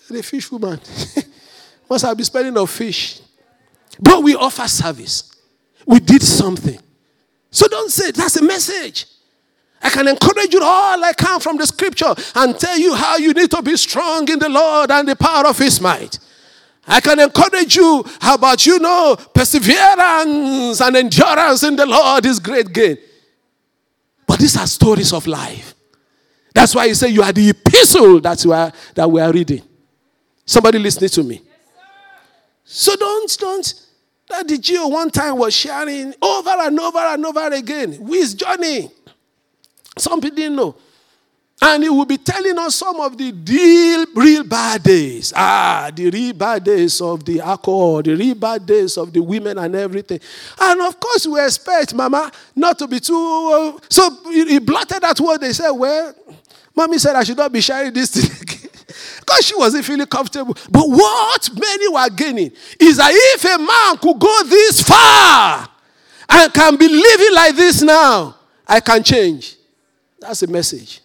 The 0.10 0.24
fish 0.24 0.52
woman. 0.52 0.80
Must 1.90 2.06
have 2.06 2.16
been 2.16 2.26
spelling 2.26 2.58
of 2.58 2.70
fish. 2.70 3.20
But 4.00 4.24
we 4.24 4.36
offer 4.36 4.68
service. 4.68 5.36
We 5.86 6.00
did 6.00 6.22
something. 6.22 6.80
So 7.50 7.68
don't 7.68 7.92
say 7.92 8.12
that's 8.12 8.38
a 8.38 8.44
message. 8.44 9.06
I 9.84 9.90
can 9.90 10.08
encourage 10.08 10.54
you 10.54 10.62
all 10.64 11.04
I 11.04 11.14
can 11.14 11.40
from 11.40 11.58
the 11.58 11.66
scripture 11.66 12.14
and 12.36 12.58
tell 12.58 12.78
you 12.78 12.94
how 12.94 13.18
you 13.18 13.34
need 13.34 13.50
to 13.52 13.62
be 13.62 13.76
strong 13.78 14.30
in 14.30 14.40
the 14.40 14.48
Lord 14.48 14.92
and 14.92 15.08
the 15.08 15.16
power 15.16 15.48
of 15.48 15.58
his 15.58 15.82
might. 15.82 16.20
I 16.88 17.00
can 17.00 17.20
encourage 17.20 17.76
you. 17.76 18.04
How 18.20 18.36
about 18.36 18.66
you 18.66 18.80
know 18.80 19.16
perseverance 19.34 20.82
and 20.82 20.96
endurance 20.96 21.64
in 21.64 21.76
the 21.76 21.86
Lord 21.86 22.26
is 22.26 22.40
great 22.40 22.72
gain. 22.74 22.98
But 24.28 24.40
these 24.40 24.58
are 24.58 24.68
stories 24.68 25.14
of 25.14 25.28
life. 25.28 25.76
That's 26.54 26.76
why 26.76 26.86
you 26.86 26.96
say 26.96 27.10
you 27.10 27.24
are 27.24 27.32
the 27.32 27.50
epistle 27.50 28.20
that 28.22 28.44
we 28.46 28.54
are 28.54 28.72
that 28.96 29.10
we 29.10 29.22
are 29.22 29.32
reading. 29.32 29.62
Somebody 30.46 30.80
listening 30.80 31.10
to 31.12 31.24
me. 31.24 31.42
so 32.64 32.96
don't 32.96 33.38
don't 33.40 33.74
that 34.30 34.48
the 34.48 34.58
G.O. 34.58 34.88
one 34.88 35.10
time 35.12 35.38
was 35.38 35.54
sharing 35.54 36.14
over 36.22 36.50
and 36.50 36.80
over 36.80 36.98
and 37.00 37.26
over 37.26 37.48
again 37.54 37.98
with 38.00 38.38
Johnny. 38.38 38.90
Some 39.98 40.22
people 40.22 40.38
didn't 40.38 40.56
know. 40.56 40.76
And 41.64 41.84
he 41.84 41.90
will 41.90 42.06
be 42.06 42.18
telling 42.18 42.58
us 42.58 42.76
some 42.76 43.00
of 43.00 43.16
the 43.16 43.32
real, 43.32 44.06
real 44.16 44.44
bad 44.44 44.82
days. 44.82 45.32
Ah, 45.36 45.92
the 45.96 46.10
real 46.10 46.34
bad 46.34 46.64
days 46.64 47.00
of 47.00 47.24
the 47.24 47.40
alcohol, 47.40 48.02
the 48.02 48.16
real 48.16 48.34
bad 48.34 48.66
days 48.66 48.98
of 48.98 49.14
the 49.14 49.22
women 49.22 49.60
and 49.60 49.76
everything. 49.76 50.20
And 50.60 50.82
of 50.82 51.00
course, 51.00 51.28
we 51.28 51.40
expect 51.44 51.94
Mama 51.94 52.32
not 52.56 52.80
to 52.80 52.88
be 52.88 53.00
too. 53.00 53.80
So 53.90 54.32
he 54.32 54.58
blotted 54.58 55.04
out 55.04 55.20
what 55.20 55.40
they 55.40 55.54
said. 55.54 55.70
Well, 55.70 56.16
Mommy 56.76 56.98
said 56.98 57.16
I 57.16 57.24
should 57.24 57.38
not 57.38 57.52
be 57.52 57.62
sharing 57.62 57.94
this 57.94 58.10
thing 58.10 58.68
because 59.20 59.46
she 59.46 59.56
wasn't 59.56 59.86
feeling 59.86 60.08
comfortable. 60.08 60.58
But 60.70 60.90
what 60.90 61.50
many 61.54 61.88
were 61.90 62.10
gaining 62.10 62.52
is 62.80 62.98
that 62.98 63.12
if 63.14 63.46
a 63.46 63.58
man 63.60 63.98
could 63.98 64.20
go 64.20 64.44
this 64.46 64.82
far 64.82 65.70
and 66.28 66.54
can 66.54 66.76
be 66.76 66.88
living 66.88 67.36
like 67.36 67.56
this 67.56 67.84
now, 67.84 68.36
I 68.68 68.80
can 68.80 69.04
change. 69.04 69.58
That's 70.20 70.40
the 70.40 70.48
message. 70.48 71.02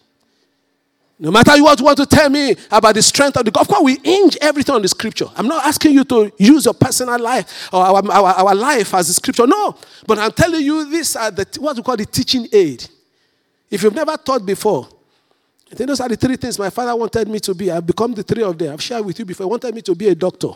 No 1.18 1.31
matter 1.31 1.50
what 1.62 1.79
you 1.79 1.85
want 1.87 1.96
to 1.96 2.05
tell 2.05 2.29
me 2.29 2.55
about 2.70 2.94
the 2.94 3.02
strength 3.02 3.38
of 3.38 3.44
the 3.44 3.50
God, 3.50 3.62
of 3.62 3.68
course, 3.68 3.83
we 3.83 3.98
hinge 4.05 4.37
everything 4.40 4.74
on 4.74 4.83
the 4.83 4.88
scripture. 4.88 5.26
I'm 5.35 5.48
not 5.48 5.64
asking 5.64 5.92
you 5.92 6.05
to 6.05 6.31
use 6.37 6.66
your 6.66 6.74
personal 6.74 7.18
life 7.18 7.72
or 7.72 7.83
our, 7.83 8.12
our, 8.12 8.35
our 8.35 8.55
life 8.55 8.92
as 8.92 9.09
the 9.09 9.14
scripture. 9.14 9.46
No. 9.46 9.74
But 10.07 10.18
I'm 10.18 10.33
telling 10.33 10.61
you, 10.62 10.90
this 10.90 11.16
are 11.16 11.31
the, 11.31 11.46
what 11.59 11.74
we 11.74 11.83
call 11.83 11.96
the 11.96 12.05
teaching 12.05 12.46
aid. 12.52 12.87
If 13.70 13.83
you've 13.83 13.94
never 13.94 14.14
taught 14.18 14.44
before, 14.44 14.88
I 15.72 15.74
think 15.74 15.88
those 15.88 16.00
are 16.00 16.09
the 16.09 16.16
three 16.16 16.37
things 16.37 16.59
my 16.59 16.68
father 16.68 16.94
wanted 16.94 17.29
me 17.29 17.40
to 17.40 17.55
be. 17.55 17.70
I've 17.70 17.87
become 17.87 18.12
the 18.12 18.22
three 18.22 18.42
of 18.42 18.57
them. 18.59 18.74
I've 18.74 18.83
shared 18.83 19.05
with 19.05 19.18
you 19.18 19.24
before. 19.24 19.46
He 19.46 19.50
wanted 19.50 19.74
me 19.74 19.81
to 19.83 19.94
be 19.94 20.09
a 20.09 20.14
doctor, 20.14 20.50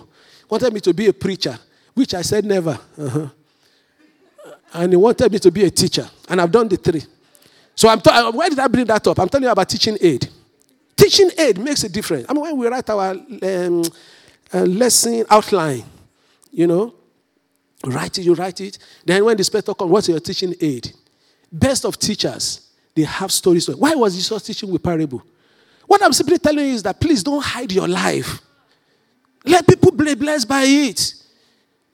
wanted 0.48 0.74
me 0.74 0.80
to 0.80 0.92
be 0.92 1.06
a 1.06 1.12
preacher, 1.12 1.58
which 1.94 2.12
I 2.12 2.20
said 2.20 2.44
never. 2.44 2.78
Uh-huh. 2.98 3.28
And 4.74 4.92
he 4.92 4.96
wanted 4.96 5.32
me 5.32 5.38
to 5.38 5.50
be 5.50 5.64
a 5.64 5.70
teacher. 5.70 6.08
And 6.28 6.38
I've 6.38 6.52
done 6.52 6.68
the 6.68 6.76
three. 6.76 7.02
So 7.74 7.88
I'm 7.88 8.00
ta- 8.00 8.30
why 8.30 8.50
did 8.50 8.58
I 8.58 8.68
bring 8.68 8.84
that 8.84 9.06
up? 9.06 9.18
I'm 9.18 9.28
telling 9.28 9.44
you 9.44 9.50
about 9.50 9.68
teaching 9.68 9.96
aid. 10.00 10.28
Teaching 11.00 11.30
aid 11.38 11.58
makes 11.58 11.82
a 11.82 11.88
difference. 11.88 12.26
I 12.28 12.34
mean, 12.34 12.42
when 12.42 12.58
we 12.58 12.66
write 12.66 12.90
our 12.90 13.12
um, 13.12 13.82
uh, 14.52 14.60
lesson 14.64 15.24
outline, 15.30 15.82
you 16.52 16.66
know, 16.66 16.94
write 17.86 18.18
it, 18.18 18.22
you 18.22 18.34
write 18.34 18.60
it. 18.60 18.76
Then 19.06 19.24
when 19.24 19.34
the 19.34 19.40
inspector 19.40 19.72
comes, 19.72 19.90
what's 19.90 20.08
your 20.10 20.20
teaching 20.20 20.54
aid? 20.60 20.92
Best 21.50 21.86
of 21.86 21.98
teachers, 21.98 22.68
they 22.94 23.04
have 23.04 23.32
stories. 23.32 23.66
Why 23.70 23.94
was 23.94 24.14
Jesus 24.14 24.42
teaching 24.42 24.70
with 24.70 24.82
parable? 24.82 25.22
What 25.86 26.02
I'm 26.02 26.12
simply 26.12 26.36
telling 26.36 26.66
you 26.66 26.74
is 26.74 26.82
that 26.82 27.00
please 27.00 27.22
don't 27.22 27.42
hide 27.42 27.72
your 27.72 27.88
life. 27.88 28.38
Let 29.46 29.66
people 29.66 29.92
be 29.92 30.14
blessed 30.14 30.46
by 30.46 30.64
it. 30.64 31.14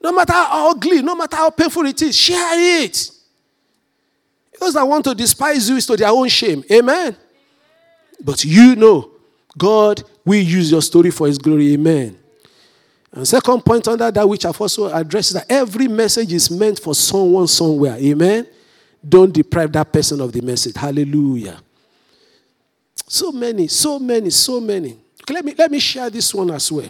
No 0.03 0.11
matter 0.11 0.33
how 0.33 0.71
ugly, 0.71 1.01
no 1.01 1.15
matter 1.15 1.37
how 1.37 1.49
painful 1.49 1.85
it 1.85 2.01
is, 2.01 2.17
share 2.17 2.83
it. 2.83 3.09
Those 4.59 4.73
that 4.73 4.85
want 4.85 5.05
to 5.05 5.15
despise 5.15 5.69
you 5.69 5.77
is 5.77 5.85
to 5.85 5.95
their 5.95 6.09
own 6.09 6.27
shame. 6.27 6.61
Amen. 6.69 7.15
But 8.23 8.43
you 8.43 8.75
know, 8.75 9.11
God 9.57 10.03
will 10.25 10.41
use 10.41 10.71
your 10.71 10.81
story 10.81 11.11
for 11.11 11.27
His 11.27 11.37
glory. 11.37 11.73
Amen. 11.73 12.17
And 13.11 13.27
second 13.27 13.61
point 13.65 13.87
under 13.87 14.11
that, 14.11 14.27
which 14.27 14.45
I've 14.45 14.59
also 14.59 14.93
addressed, 14.93 15.31
is 15.31 15.33
that 15.35 15.51
every 15.51 15.87
message 15.87 16.31
is 16.33 16.51
meant 16.51 16.79
for 16.79 16.93
someone 16.93 17.47
somewhere. 17.47 17.97
Amen. 17.97 18.47
Don't 19.07 19.33
deprive 19.33 19.71
that 19.73 19.91
person 19.91 20.21
of 20.21 20.31
the 20.31 20.41
message. 20.41 20.75
Hallelujah. 20.75 21.59
So 23.07 23.31
many, 23.31 23.67
so 23.67 23.99
many, 23.99 24.29
so 24.29 24.59
many. 24.59 24.97
Let 25.29 25.45
me, 25.45 25.53
let 25.57 25.71
me 25.71 25.79
share 25.79 26.09
this 26.09 26.33
one 26.33 26.51
as 26.51 26.71
well. 26.71 26.89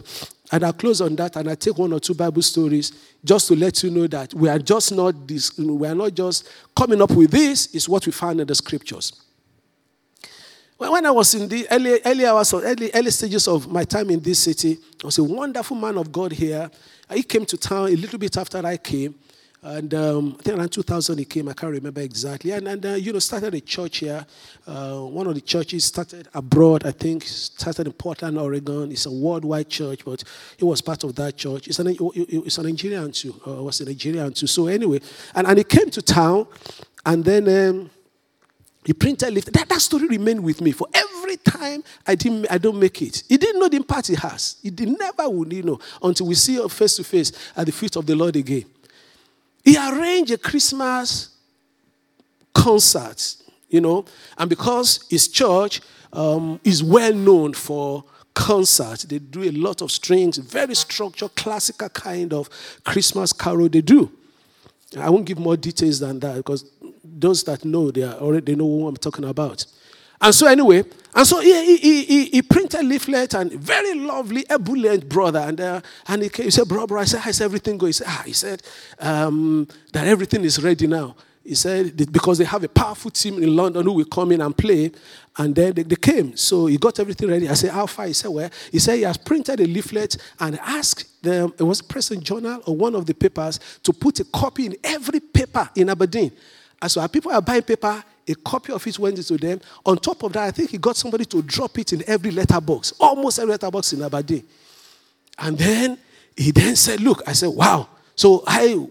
And 0.51 0.63
I'll 0.63 0.73
close 0.73 1.01
on 1.01 1.15
that 1.17 1.35
and 1.35 1.49
i 1.49 1.55
take 1.55 1.77
one 1.77 1.91
or 1.91 1.99
two 1.99 2.13
Bible 2.13 2.41
stories 2.41 2.91
just 3.23 3.47
to 3.49 3.55
let 3.55 3.83
you 3.83 3.89
know 3.89 4.07
that 4.07 4.33
we 4.33 4.47
are 4.47 4.59
just 4.59 4.93
not 4.93 5.27
this, 5.27 5.57
we 5.57 5.87
are 5.87 5.95
not 5.95 6.13
just 6.13 6.49
coming 6.75 7.01
up 7.01 7.11
with 7.11 7.31
this, 7.31 7.73
it's 7.75 7.89
what 7.89 8.05
we 8.05 8.11
find 8.11 8.39
in 8.39 8.47
the 8.47 8.55
scriptures. 8.55 9.26
When 10.77 11.07
I 11.07 11.11
was 11.11 11.33
in 11.33 11.47
the 11.47 11.67
early, 11.71 11.99
early 12.05 12.25
hours 12.27 12.53
or 12.53 12.63
early, 12.63 12.91
early 12.93 13.09
stages 13.09 13.47
of 13.47 13.67
my 13.67 13.83
time 13.83 14.11
in 14.11 14.19
this 14.19 14.37
city, 14.39 14.75
there 14.75 15.05
was 15.05 15.17
a 15.17 15.23
wonderful 15.23 15.75
man 15.75 15.97
of 15.97 16.11
God 16.11 16.31
here. 16.31 16.69
He 17.11 17.23
came 17.23 17.47
to 17.47 17.57
town 17.57 17.87
a 17.87 17.95
little 17.95 18.19
bit 18.19 18.37
after 18.37 18.63
I 18.63 18.77
came. 18.77 19.15
And 19.63 19.91
um, 19.95 20.35
I 20.39 20.43
think 20.43 20.57
around 20.59 20.69
2000 20.69 21.17
he 21.17 21.25
came, 21.25 21.49
I 21.49 21.53
can't 21.53 21.71
remember 21.71 22.01
exactly. 22.01 22.51
And, 22.51 22.67
and 22.67 22.85
uh, 22.85 22.89
you 22.93 23.11
know, 23.11 23.17
started 23.17 23.55
a 23.55 23.59
church 23.59 23.97
here. 23.97 24.23
Uh, 24.67 24.99
one 24.99 25.25
of 25.25 25.33
the 25.33 25.41
churches 25.41 25.85
started 25.85 26.27
abroad, 26.35 26.85
I 26.85 26.91
think, 26.91 27.23
started 27.23 27.87
in 27.87 27.93
Portland, 27.93 28.37
Oregon. 28.37 28.91
It's 28.91 29.07
a 29.07 29.11
worldwide 29.11 29.69
church, 29.69 30.05
but 30.05 30.23
he 30.57 30.63
was 30.63 30.81
part 30.81 31.03
of 31.03 31.15
that 31.15 31.37
church. 31.37 31.67
It's 31.67 31.79
an, 31.79 31.97
it's 31.99 32.59
a 32.59 32.63
Nigerian 32.63 33.11
too, 33.11 33.33
uh, 33.47 33.63
was 33.63 33.81
a 33.81 33.85
Nigerian 33.85 34.31
too. 34.31 34.45
So 34.45 34.67
anyway, 34.67 35.01
and, 35.33 35.47
and 35.47 35.57
he 35.57 35.63
came 35.63 35.89
to 35.89 36.03
town, 36.03 36.45
and 37.03 37.25
then 37.25 37.69
um, 37.69 37.89
he 38.88 38.93
printer 38.93 39.30
lift. 39.30 39.52
That, 39.52 39.67
that 39.67 39.82
story 39.82 40.08
remained 40.08 40.41
with 40.41 40.62
me 40.62 40.71
for 40.71 40.88
every 40.93 41.36
time 41.36 41.84
I 42.08 42.15
didn't 42.15 42.50
I 42.50 42.58
don't 42.58 42.80
make 42.80 43.02
it. 43.02 43.21
He 43.28 43.36
didn't 43.36 43.60
know 43.60 43.67
the 43.67 43.76
impact 43.76 44.08
he 44.08 44.15
has. 44.15 44.56
He 44.63 44.69
did, 44.69 44.97
never 44.97 45.30
would 45.30 45.52
you 45.52 45.63
know 45.63 45.80
until 46.02 46.28
we 46.28 46.36
see 46.36 46.56
him 46.56 46.69
face 46.69 46.95
to 46.95 47.04
face 47.04 47.34
at 47.58 47.65
the 47.65 47.73
feet 47.73 47.97
of 47.97 48.06
the 48.06 48.15
Lord 48.15 48.38
again. 48.38 48.63
He 49.65 49.76
arranged 49.78 50.32
a 50.32 50.38
Christmas 50.38 51.36
concert, 52.54 53.36
you 53.67 53.82
know, 53.82 54.06
and 54.38 54.50
because 54.50 55.06
his 55.10 55.28
church 55.28 55.82
um, 56.13 56.58
is 56.63 56.82
well 56.82 57.13
known 57.13 57.56
for 57.56 58.06
concerts, 58.34 59.04
they 59.04 59.19
do 59.19 59.43
a 59.43 59.52
lot 59.52 59.82
of 59.82 59.91
strings, 59.91 60.38
very 60.38 60.76
structured, 60.76 61.36
classical 61.36 61.89
kind 61.89 62.32
of 62.32 62.50
Christmas 62.86 63.34
carol 63.34 63.67
they 63.67 63.82
do. 63.82 64.10
I 64.97 65.10
won't 65.10 65.26
give 65.26 65.39
more 65.39 65.58
details 65.58 66.00
than 66.00 66.21
that 66.21 66.38
because 66.38 66.63
those 67.17 67.43
that 67.43 67.63
know, 67.63 67.91
they 67.91 68.04
are 68.04 68.15
already 68.15 68.54
they 68.54 68.56
know 68.56 68.65
what 68.65 68.89
I'm 68.89 68.98
talking 68.98 69.26
about. 69.26 69.65
And 70.20 70.34
so 70.34 70.48
anyway, 70.48 70.84
and 71.13 71.28
so 71.28 71.39
he, 71.41 71.78
he, 71.78 72.04
he, 72.04 72.26
he 72.26 72.41
printed 72.41 72.84
leaflet 72.86 73.36
and 73.36 73.52
very 73.54 73.93
lovely, 73.93 74.46
ebullient 74.50 75.08
brother. 75.08 75.39
And, 75.39 75.62
uh, 75.62 75.82
and 76.08 76.24
he, 76.24 76.30
came, 76.30 76.46
he 76.46 76.52
said, 76.52 76.67
bro, 76.67 76.88
bro, 76.88 77.02
I 77.02 77.06
said, 77.06 77.20
how's 77.20 77.39
everything 77.39 77.78
going? 77.78 77.89
He 77.89 77.93
said, 77.93 78.08
ah, 78.10 78.24
he 78.26 78.34
said 78.34 78.63
um, 79.00 79.67
that 79.93 80.08
everything 80.08 80.43
is 80.43 80.62
ready 80.62 80.88
now. 80.88 81.15
He 81.43 81.56
said, 81.56 82.12
because 82.12 82.39
they 82.39 82.43
have 82.46 82.63
a 82.63 82.67
powerful 82.67 83.10
team 83.10 83.41
in 83.41 83.56
London 83.56 83.86
who 83.86 83.93
will 83.93 84.06
come 84.06 84.32
in 84.32 84.41
and 84.41 84.58
play. 84.58 84.91
And 85.38 85.56
then 85.56 85.74
they, 85.74 85.84
they 85.84 85.96
came. 85.96 86.36
So 86.36 86.65
he 86.65 86.78
got 86.78 87.00
everything 87.00 87.30
ready. 87.30 87.48
I 87.48 87.54
said, 87.54 87.72
how 87.72 87.86
far? 87.86 88.08
He 88.08 88.13
said, 88.13 88.30
well, 88.30 88.50
he 88.72 88.80
said 88.80 88.96
he 88.96 89.04
has 89.04 89.17
printed 89.17 89.60
a 89.62 89.65
leaflet 89.65 90.17
and 90.39 90.60
asked 90.60 91.22
them, 91.24 91.54
it 91.58 91.63
was 91.63 91.82
Press 91.82 92.12
and 92.12 92.24
Journal 92.24 92.62
or 92.65 92.76
one 92.76 92.96
of 92.96 93.06
the 93.06 93.13
papers, 93.13 93.60
to 93.84 93.93
put 93.93 94.20
a 94.20 94.26
copy 94.26 94.65
in 94.65 94.76
every 94.84 95.20
paper 95.20 95.70
in 95.76 95.89
Aberdeen. 95.89 96.32
And 96.81 96.91
so 96.91 97.05
people 97.07 97.31
are 97.31 97.41
buying 97.41 97.63
paper, 97.63 98.03
a 98.27 98.35
copy 98.35 98.73
of 98.73 98.85
it 98.85 98.99
went 98.99 99.17
into 99.17 99.37
them. 99.37 99.59
On 99.85 99.97
top 99.97 100.23
of 100.23 100.33
that, 100.33 100.43
I 100.43 100.51
think 100.51 100.69
he 100.69 100.77
got 100.77 100.95
somebody 100.95 101.25
to 101.25 101.41
drop 101.41 101.77
it 101.79 101.93
in 101.93 102.03
every 102.07 102.31
letterbox, 102.31 102.93
almost 102.99 103.39
every 103.39 103.51
letterbox 103.51 103.93
in 103.93 104.01
Aberdeen. 104.03 104.43
And 105.39 105.57
then 105.57 105.97
he 106.35 106.51
then 106.51 106.75
said, 106.75 107.01
Look, 107.01 107.21
I 107.25 107.33
said, 107.33 107.49
wow. 107.49 107.87
So 108.15 108.43
I 108.47 108.87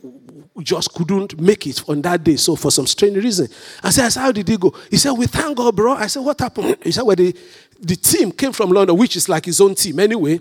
just 0.62 0.94
couldn't 0.94 1.38
make 1.40 1.66
it 1.66 1.88
on 1.88 2.00
that 2.02 2.22
day. 2.24 2.36
So 2.36 2.56
for 2.56 2.70
some 2.70 2.86
strange 2.86 3.16
reason. 3.16 3.48
I 3.82 3.90
said, 3.90 4.12
How 4.14 4.32
did 4.32 4.48
he 4.48 4.56
go? 4.56 4.74
He 4.90 4.96
said, 4.96 5.12
We 5.12 5.26
thank 5.26 5.56
God, 5.56 5.74
bro. 5.76 5.92
I 5.92 6.06
said, 6.06 6.20
What 6.20 6.40
happened? 6.40 6.78
He 6.82 6.92
said, 6.92 7.02
Well, 7.02 7.16
the, 7.16 7.34
the 7.80 7.96
team 7.96 8.32
came 8.32 8.52
from 8.52 8.70
London, 8.70 8.96
which 8.96 9.16
is 9.16 9.28
like 9.28 9.44
his 9.44 9.60
own 9.60 9.74
team 9.74 10.00
anyway. 10.00 10.40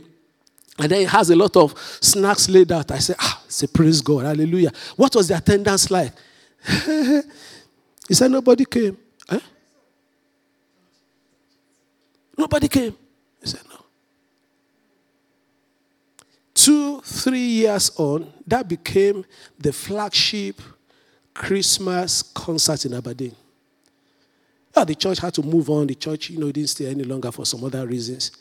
And 0.77 0.91
then 0.91 0.99
he 0.99 1.05
has 1.05 1.29
a 1.29 1.35
lot 1.35 1.55
of 1.55 1.77
snacks 2.01 2.49
laid 2.49 2.71
out. 2.71 2.91
I 2.91 2.99
said, 2.99 3.15
Ah, 3.19 3.43
say, 3.47 3.67
praise 3.67 4.01
God, 4.01 4.25
hallelujah. 4.25 4.71
What 4.95 5.15
was 5.15 5.27
the 5.27 5.37
attendance 5.37 5.89
like? 5.91 6.11
he 8.07 8.13
said, 8.13 8.31
Nobody 8.31 8.65
came. 8.65 8.97
Eh? 9.29 9.39
Nobody 12.37 12.67
came. 12.67 12.95
He 13.41 13.47
said, 13.47 13.61
No. 13.69 13.85
Two, 16.53 17.01
three 17.01 17.39
years 17.39 17.91
on, 17.97 18.31
that 18.47 18.67
became 18.67 19.25
the 19.59 19.71
flagship 19.71 20.61
Christmas 21.33 22.21
concert 22.21 22.85
in 22.85 22.93
Aberdeen. 22.93 23.35
Oh, 24.75 24.83
the 24.83 24.95
church 24.95 25.19
had 25.19 25.33
to 25.35 25.43
move 25.43 25.69
on. 25.69 25.87
The 25.87 25.95
church, 25.95 26.29
you 26.29 26.39
know, 26.39 26.51
didn't 26.51 26.69
stay 26.69 26.87
any 26.87 27.03
longer 27.03 27.31
for 27.31 27.45
some 27.45 27.63
other 27.63 27.85
reasons. 27.85 28.31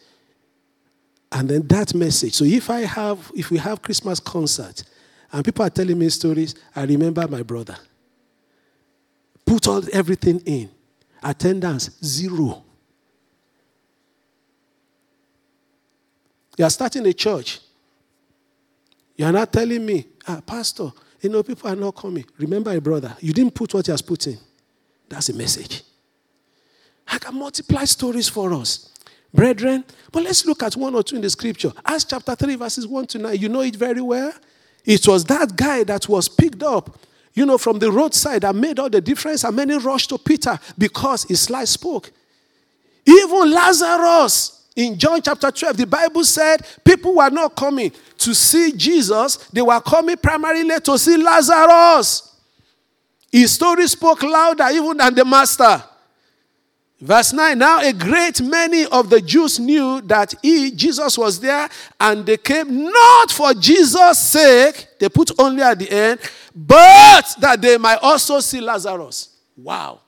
And 1.30 1.48
then 1.48 1.66
that 1.66 1.94
message. 1.94 2.34
So 2.34 2.44
if 2.44 2.70
I 2.70 2.80
have, 2.80 3.30
if 3.34 3.50
we 3.50 3.58
have 3.58 3.82
Christmas 3.82 4.20
concert 4.20 4.84
and 5.32 5.44
people 5.44 5.64
are 5.64 5.70
telling 5.70 5.98
me 5.98 6.08
stories, 6.08 6.54
I 6.74 6.84
remember 6.84 7.26
my 7.28 7.42
brother. 7.42 7.76
Put 9.44 9.68
all 9.68 9.82
everything 9.92 10.40
in. 10.40 10.70
Attendance 11.22 11.90
zero. 12.04 12.62
You 16.56 16.64
are 16.64 16.70
starting 16.70 17.06
a 17.06 17.12
church. 17.12 17.60
You 19.16 19.26
are 19.26 19.32
not 19.32 19.52
telling 19.52 19.84
me, 19.84 20.06
ah, 20.26 20.40
Pastor, 20.44 20.92
you 21.20 21.30
know, 21.30 21.42
people 21.42 21.70
are 21.70 21.76
not 21.76 21.92
coming. 21.92 22.24
Remember, 22.38 22.70
a 22.70 22.80
brother, 22.80 23.16
you 23.20 23.32
didn't 23.32 23.54
put 23.54 23.72
what 23.74 23.86
he 23.86 23.92
has 23.92 24.02
put 24.02 24.26
in. 24.26 24.38
That's 25.08 25.28
the 25.28 25.34
message. 25.34 25.82
I 27.06 27.18
can 27.18 27.38
multiply 27.38 27.84
stories 27.84 28.28
for 28.28 28.52
us. 28.52 28.90
Brethren, 29.32 29.84
but 30.12 30.22
let's 30.22 30.46
look 30.46 30.62
at 30.62 30.76
one 30.76 30.94
or 30.94 31.02
two 31.02 31.16
in 31.16 31.22
the 31.22 31.30
scripture. 31.30 31.72
Acts 31.84 32.04
chapter 32.04 32.36
3, 32.36 32.54
verses 32.54 32.86
1 32.86 33.06
to 33.08 33.18
9. 33.18 33.36
You 33.36 33.48
know 33.48 33.62
it 33.62 33.74
very 33.74 34.00
well. 34.00 34.32
It 34.84 35.08
was 35.08 35.24
that 35.24 35.56
guy 35.56 35.82
that 35.84 36.08
was 36.08 36.28
picked 36.28 36.62
up 36.62 36.98
you 37.34 37.44
know, 37.44 37.58
from 37.58 37.78
the 37.78 37.90
roadside 37.90 38.42
that 38.42 38.54
made 38.54 38.78
all 38.78 38.88
the 38.88 39.00
difference. 39.00 39.44
And 39.44 39.56
many 39.56 39.76
rushed 39.76 40.08
to 40.10 40.18
Peter 40.18 40.58
because 40.78 41.24
his 41.24 41.50
life 41.50 41.68
spoke. 41.68 42.10
Even 43.04 43.50
Lazarus 43.50 44.62
in 44.76 44.98
John 44.98 45.20
chapter 45.20 45.50
12, 45.50 45.76
the 45.76 45.86
Bible 45.86 46.24
said 46.24 46.66
people 46.84 47.16
were 47.16 47.30
not 47.30 47.54
coming 47.54 47.92
to 48.18 48.34
see 48.34 48.72
Jesus, 48.72 49.36
they 49.52 49.62
were 49.62 49.80
coming 49.80 50.16
primarily 50.16 50.80
to 50.80 50.98
see 50.98 51.16
Lazarus. 51.16 52.34
His 53.30 53.52
story 53.52 53.86
spoke 53.88 54.22
louder 54.22 54.68
even 54.72 54.96
than 54.96 55.14
the 55.14 55.24
master. 55.24 55.82
Verse 57.00 57.32
9 57.32 57.58
Now 57.58 57.80
a 57.80 57.92
great 57.92 58.40
many 58.40 58.86
of 58.86 59.10
the 59.10 59.20
Jews 59.20 59.60
knew 59.60 60.00
that 60.02 60.34
he, 60.42 60.70
Jesus, 60.70 61.18
was 61.18 61.38
there, 61.38 61.68
and 62.00 62.24
they 62.24 62.36
came 62.36 62.84
not 62.84 63.30
for 63.30 63.52
Jesus' 63.54 64.18
sake, 64.18 64.88
they 64.98 65.08
put 65.08 65.30
only 65.38 65.62
at 65.62 65.78
the 65.78 65.90
end, 65.90 66.20
but 66.54 67.34
that 67.40 67.60
they 67.60 67.76
might 67.78 67.98
also 68.00 68.40
see 68.40 68.60
Lazarus. 68.60 69.30
Wow. 69.56 70.00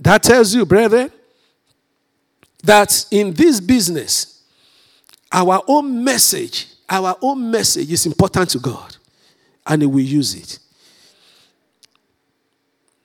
That 0.00 0.22
tells 0.22 0.54
you, 0.54 0.64
brethren, 0.64 1.10
that 2.62 3.06
in 3.10 3.34
this 3.34 3.60
business, 3.60 4.42
our 5.30 5.62
own 5.66 6.02
message, 6.02 6.66
our 6.88 7.16
own 7.20 7.50
message 7.50 7.92
is 7.92 8.06
important 8.06 8.50
to 8.50 8.58
God, 8.58 8.96
and 9.66 9.82
He 9.82 9.86
will 9.86 10.00
use 10.00 10.34
it. 10.34 10.58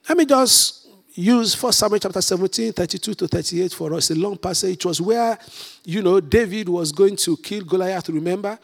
Let 0.08 0.18
me 0.18 0.24
just 0.24 0.83
use 1.14 1.60
1 1.60 1.72
Samuel 1.72 2.00
chapter 2.00 2.20
17, 2.20 2.72
32 2.72 3.14
to 3.14 3.28
38 3.28 3.72
for 3.72 3.94
us, 3.94 4.10
a 4.10 4.14
long 4.14 4.36
passage. 4.36 4.84
It 4.84 4.84
was 4.86 5.00
where, 5.00 5.38
you 5.84 6.02
know, 6.02 6.20
David 6.20 6.68
was 6.68 6.92
going 6.92 7.16
to 7.16 7.36
kill 7.36 7.64
Goliath, 7.64 8.08
remember? 8.08 8.58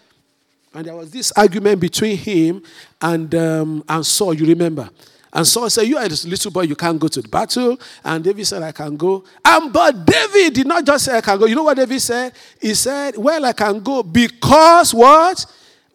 And 0.74 0.86
there 0.86 0.94
was 0.94 1.10
this 1.10 1.32
argument 1.32 1.80
between 1.80 2.16
him 2.16 2.62
and, 3.00 3.34
um, 3.34 3.84
and 3.88 4.04
Saul, 4.04 4.34
you 4.34 4.46
remember? 4.46 4.88
And 5.32 5.46
Saul 5.46 5.70
said, 5.70 5.82
You 5.82 5.96
are 5.96 6.04
a 6.04 6.08
little 6.08 6.50
boy, 6.50 6.62
you 6.62 6.74
can't 6.74 6.98
go 6.98 7.08
to 7.08 7.22
the 7.22 7.28
battle. 7.28 7.78
And 8.04 8.24
David 8.24 8.46
said, 8.46 8.62
I 8.62 8.72
can 8.72 8.96
go. 8.96 9.24
And 9.44 9.72
but 9.72 10.04
David 10.04 10.54
did 10.54 10.66
not 10.66 10.84
just 10.84 11.04
say, 11.04 11.16
I 11.16 11.20
can 11.20 11.38
go. 11.38 11.46
You 11.46 11.54
know 11.54 11.62
what 11.62 11.76
David 11.76 12.00
said? 12.00 12.32
He 12.60 12.74
said, 12.74 13.16
Well, 13.16 13.44
I 13.44 13.52
can 13.52 13.80
go 13.80 14.02
because 14.02 14.92
what? 14.92 15.46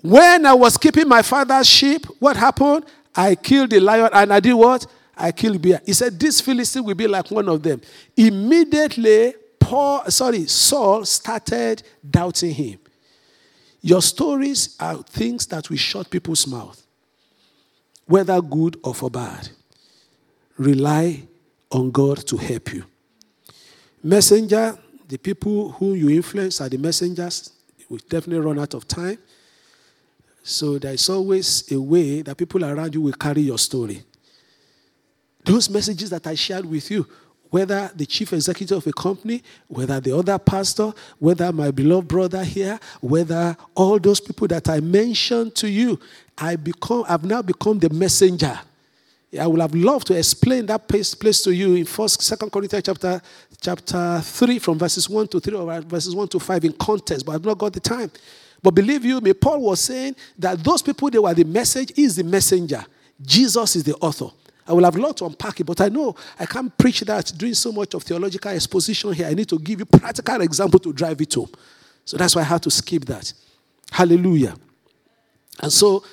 When 0.02 0.46
I 0.46 0.54
was 0.54 0.78
keeping 0.78 1.08
my 1.08 1.22
father's 1.22 1.68
sheep, 1.68 2.06
what 2.20 2.38
happened? 2.38 2.86
I 3.16 3.36
killed 3.36 3.72
the 3.72 3.80
lion 3.80 4.10
and 4.14 4.32
I 4.32 4.40
did 4.40 4.54
what? 4.54 4.86
I 5.18 5.32
killed 5.32 5.62
bear. 5.62 5.82
He 5.86 5.94
said, 5.94 6.20
This 6.20 6.42
Philistine 6.42 6.84
will 6.84 6.96
be 6.96 7.08
like 7.08 7.30
one 7.32 7.48
of 7.48 7.64
them. 7.64 7.82
Immediately, 8.18 9.36
Paul, 9.60 10.06
sorry, 10.10 10.46
Saul 10.46 11.06
started 11.06 11.84
doubting 12.08 12.54
him. 12.54 12.80
Your 13.82 14.02
stories 14.02 14.76
are 14.80 14.98
things 15.04 15.46
that 15.48 15.70
will 15.70 15.78
shut 15.78 16.10
people's 16.10 16.48
mouth, 16.48 16.82
whether 18.06 18.42
good 18.42 18.80
or 18.84 18.96
for 18.96 19.10
bad. 19.10 19.50
Rely 20.58 21.28
on 21.72 21.92
God 21.92 22.26
to 22.28 22.38
help 22.38 22.74
you. 22.74 22.84
Messenger, 24.04 24.78
the 25.08 25.18
people 25.18 25.72
who 25.72 25.94
you 25.94 26.10
influence 26.10 26.62
are 26.62 26.70
the 26.70 26.78
messengers. 26.78 27.52
We 27.90 27.98
definitely 28.10 28.46
run 28.46 28.60
out 28.60 28.74
of 28.74 28.88
time. 28.88 29.18
So 30.44 30.78
there's 30.78 31.10
always 31.10 31.72
a 31.72 31.80
way 31.80 32.22
that 32.22 32.38
people 32.38 32.64
around 32.64 32.94
you 32.94 33.02
will 33.02 33.14
carry 33.14 33.42
your 33.42 33.58
story. 33.58 34.04
Those 35.46 35.70
messages 35.70 36.10
that 36.10 36.26
I 36.26 36.36
shared 36.36 36.66
with 36.66 36.90
you, 36.90 37.06
whether 37.52 37.92
the 37.96 38.06
chief 38.06 38.34
executive 38.34 38.78
of 38.78 38.88
a 38.88 38.92
company, 38.92 39.44
whether 39.68 40.00
the 40.00 40.18
other 40.18 40.38
pastor, 40.40 40.92
whether 41.20 41.52
my 41.54 41.72
beloved 41.72 42.08
brother 42.08 42.44
here, 42.44 42.80
whether 43.00 43.56
all 43.76 44.00
those 44.00 44.20
people 44.20 44.48
that 44.48 44.68
I 44.68 44.80
mentioned 44.80 45.56
to 45.56 45.70
you, 45.70 46.00
I 46.38 46.56
become, 46.56 47.06
I've 47.08 47.24
now 47.24 47.42
become 47.42 47.80
the 47.80 47.90
messenger. 47.92 48.60
I 49.40 49.48
would 49.48 49.62
have 49.62 49.76
loved 49.76 50.08
to 50.08 50.18
explain 50.18 50.66
that 50.66 50.88
place, 50.88 51.14
place 51.14 51.44
to 51.44 51.54
you 51.54 51.76
in 51.76 51.86
First, 51.86 52.22
Second 52.22 52.52
Corinthians 52.52 52.84
chapter 52.86 53.22
chapter 53.62 54.22
three, 54.24 54.60
from 54.60 54.78
verses 54.80 55.10
one 55.10 55.28
to 55.28 55.40
three 55.40 55.56
or 55.56 55.82
verses 55.82 56.16
one 56.16 56.28
to 56.30 56.40
five 56.40 56.64
in 56.66 56.74
context, 56.74 57.26
but 57.26 57.34
I've 57.34 57.46
not 57.46 57.58
got 57.58 57.74
the 57.74 57.80
time. 57.80 58.12
But 58.62 58.72
believe 58.72 59.06
you 59.06 59.22
me, 59.22 59.34
Paul 59.34 59.62
was 59.62 59.82
saying 59.82 60.16
that 60.40 60.64
those 60.64 60.82
people 60.82 61.10
they 61.10 61.20
were 61.20 61.34
the 61.34 61.44
message, 61.44 61.92
is 61.98 62.16
the 62.16 62.24
messenger. 62.24 62.84
Jesus 63.22 63.76
is 63.76 63.84
the 63.84 63.96
author. 63.96 64.30
I 64.68 64.74
will 64.74 64.84
have 64.84 64.96
a 64.96 65.00
lot 65.00 65.18
to 65.18 65.26
unpack 65.26 65.60
it, 65.60 65.64
but 65.66 65.80
I 65.80 65.90
know 65.90 66.16
I 66.40 66.46
can't 66.46 66.76
preach 66.78 67.02
that 67.02 67.32
doing 67.38 67.54
so 67.54 67.72
much 67.72 67.94
of 67.94 68.04
theological 68.04 68.52
exposition 68.52 69.14
here. 69.14 69.28
I 69.28 69.34
need 69.34 69.50
to 69.50 69.60
give 69.60 69.80
you 69.80 69.86
practical 69.86 70.42
example 70.42 70.80
to 70.80 70.92
drive 70.92 71.22
it 71.22 71.34
home. 71.34 71.50
So 72.04 72.18
that's 72.18 72.36
why 72.36 72.42
I 72.42 72.46
had 72.46 72.64
to 72.64 72.72
skip 72.72 73.06
that. 73.06 73.32
Hallelujah. 73.92 74.56
And 75.62 75.72
so 75.72 76.04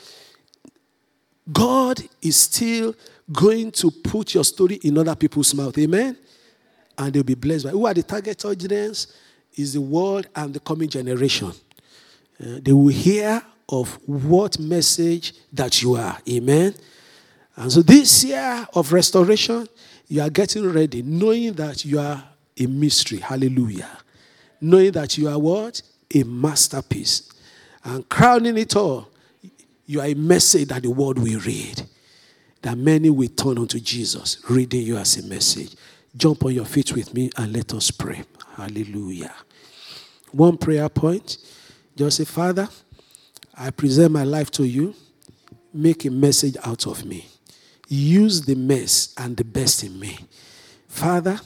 God 1.51 2.01
is 2.21 2.37
still 2.37 2.95
going 3.33 3.71
to 3.73 3.91
put 3.91 4.35
your 4.35 4.45
story 4.45 4.77
in 4.83 4.99
other 4.99 5.15
people's 5.15 5.55
mouth. 5.55 5.77
Amen. 5.79 6.17
And 6.99 7.13
they'll 7.13 7.23
be 7.23 7.35
blessed 7.35 7.65
by 7.65 7.71
who 7.71 7.87
are 7.87 7.95
the 7.95 8.03
target 8.03 8.45
audience 8.45 9.15
is 9.55 9.75
the 9.75 9.81
world 9.81 10.27
and 10.35 10.55
the 10.55 10.61
coming 10.61 10.89
generation. 10.89 11.53
Uh, 12.41 12.59
they 12.63 12.73
will 12.73 12.89
hear 12.89 13.43
of 13.69 13.99
what 14.07 14.59
message 14.59 15.35
that 15.53 15.83
you 15.83 15.95
are. 15.95 16.19
Amen. 16.29 16.75
And 17.57 17.71
so 17.71 17.83
this 17.83 18.25
year 18.25 18.67
of 18.75 18.93
restoration, 18.93 19.69
you 20.09 20.23
are 20.23 20.31
getting 20.31 20.71
ready, 20.71 21.03
knowing 21.03 21.53
that 21.55 21.85
you 21.85 21.99
are 21.99 22.23
a 22.59 22.67
mystery. 22.67 23.19
Hallelujah. 23.19 23.99
Knowing 24.61 24.93
that 24.93 25.19
you 25.19 25.29
are 25.29 25.39
what? 25.39 25.83
A 26.15 26.23
masterpiece. 26.23 27.31
And 27.85 28.09
crowning 28.09 28.57
it 28.59 28.77
all, 28.77 29.09
you 29.87 30.01
are 30.01 30.07
a 30.07 30.15
message 30.15 30.69
that 30.69 30.83
the 30.83 30.91
world 30.91 31.19
will 31.19 31.41
read. 31.41 31.83
That 32.63 32.79
many 32.79 33.11
will 33.11 33.29
turn 33.29 33.59
unto 33.59 33.81
Jesus, 33.81 34.39
reading 34.49 34.83
you 34.83 34.97
as 34.97 35.19
a 35.19 35.27
message. 35.27 35.75
Jump 36.17 36.45
on 36.45 36.55
your 36.55 36.65
feet 36.65 36.93
with 36.93 37.13
me 37.13 37.31
and 37.37 37.53
let 37.53 37.75
us 37.75 37.91
pray. 37.91 38.23
Hallelujah. 38.57 39.35
One 40.31 40.57
prayer 40.57 40.89
point. 40.89 41.39
Just 41.97 42.19
say, 42.19 42.25
Father, 42.25 42.69
I 43.55 43.71
present 43.71 44.13
my 44.13 44.25
life 44.25 44.51
to 44.53 44.65
you. 44.65 44.95
Make 45.75 46.05
a 46.05 46.11
message 46.11 46.57
out 46.65 46.87
of 46.87 47.05
me 47.05 47.27
use 47.93 48.43
the 48.43 48.55
mess 48.55 49.13
and 49.19 49.37
the 49.37 49.45
best 49.45 49.85
in 49.85 49.99
me. 50.01 50.19
Father, 50.89 51.39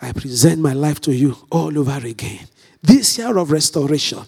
I 0.00 0.12
present 0.12 0.60
my 0.60 0.72
life 0.72 1.00
to 1.02 1.12
you 1.12 1.36
all 1.50 1.76
over 1.76 2.06
again. 2.06 2.46
This 2.82 3.18
year 3.18 3.36
of 3.36 3.50
restoration, 3.50 4.20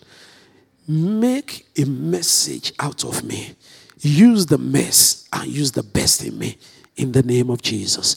make 0.89 1.67
a 1.77 1.85
message 1.85 2.73
out 2.81 3.05
of 3.05 3.23
me. 3.23 3.55
Use 4.01 4.47
the 4.47 4.59
mess 4.59 5.29
and 5.33 5.47
use 5.47 5.73
the 5.73 5.83
best 5.83 6.25
in 6.25 6.37
me 6.39 6.59
in 6.97 7.13
the 7.13 7.23
name 7.23 7.51
of 7.51 7.63
Jesus. 7.63 8.17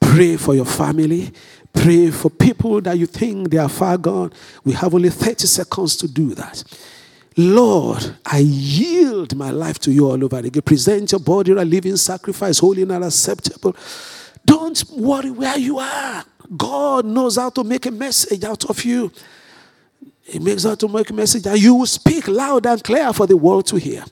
Pray 0.00 0.36
for 0.36 0.54
your 0.54 0.64
family. 0.64 1.32
Pray 1.72 2.10
for 2.10 2.30
people 2.30 2.80
that 2.80 2.98
you 2.98 3.06
think 3.06 3.50
they 3.50 3.58
are 3.58 3.68
far 3.68 3.96
gone. 3.96 4.32
We 4.64 4.72
have 4.72 4.92
only 4.94 5.10
30 5.10 5.46
seconds 5.46 5.96
to 5.98 6.08
do 6.08 6.34
that. 6.34 6.64
Lord, 7.36 8.16
I 8.26 8.38
yield 8.38 9.36
my 9.36 9.50
life 9.50 9.78
to 9.80 9.92
you 9.92 10.10
all 10.10 10.24
over 10.24 10.38
again. 10.38 10.62
Present 10.62 11.12
your 11.12 11.20
body 11.20 11.52
a 11.52 11.64
living 11.64 11.96
sacrifice, 11.96 12.58
holy 12.58 12.82
and 12.82 12.92
acceptable. 12.92 13.76
Don't 14.44 14.82
worry 14.90 15.30
where 15.30 15.58
you 15.58 15.78
are. 15.78 16.24
God 16.56 17.06
knows 17.06 17.36
how 17.36 17.50
to 17.50 17.62
make 17.62 17.86
a 17.86 17.90
message 17.90 18.42
out 18.44 18.68
of 18.68 18.84
you. 18.84 19.12
He 20.22 20.38
makes 20.38 20.66
out 20.66 20.78
to 20.80 20.88
make 20.88 21.10
a 21.10 21.12
message 21.12 21.42
that 21.44 21.58
you 21.58 21.74
will 21.74 21.86
speak 21.86 22.28
loud 22.28 22.66
and 22.66 22.82
clear 22.82 23.12
for 23.12 23.26
the 23.26 23.36
world 23.36 23.66
to 23.66 23.76
hear. 23.76 24.04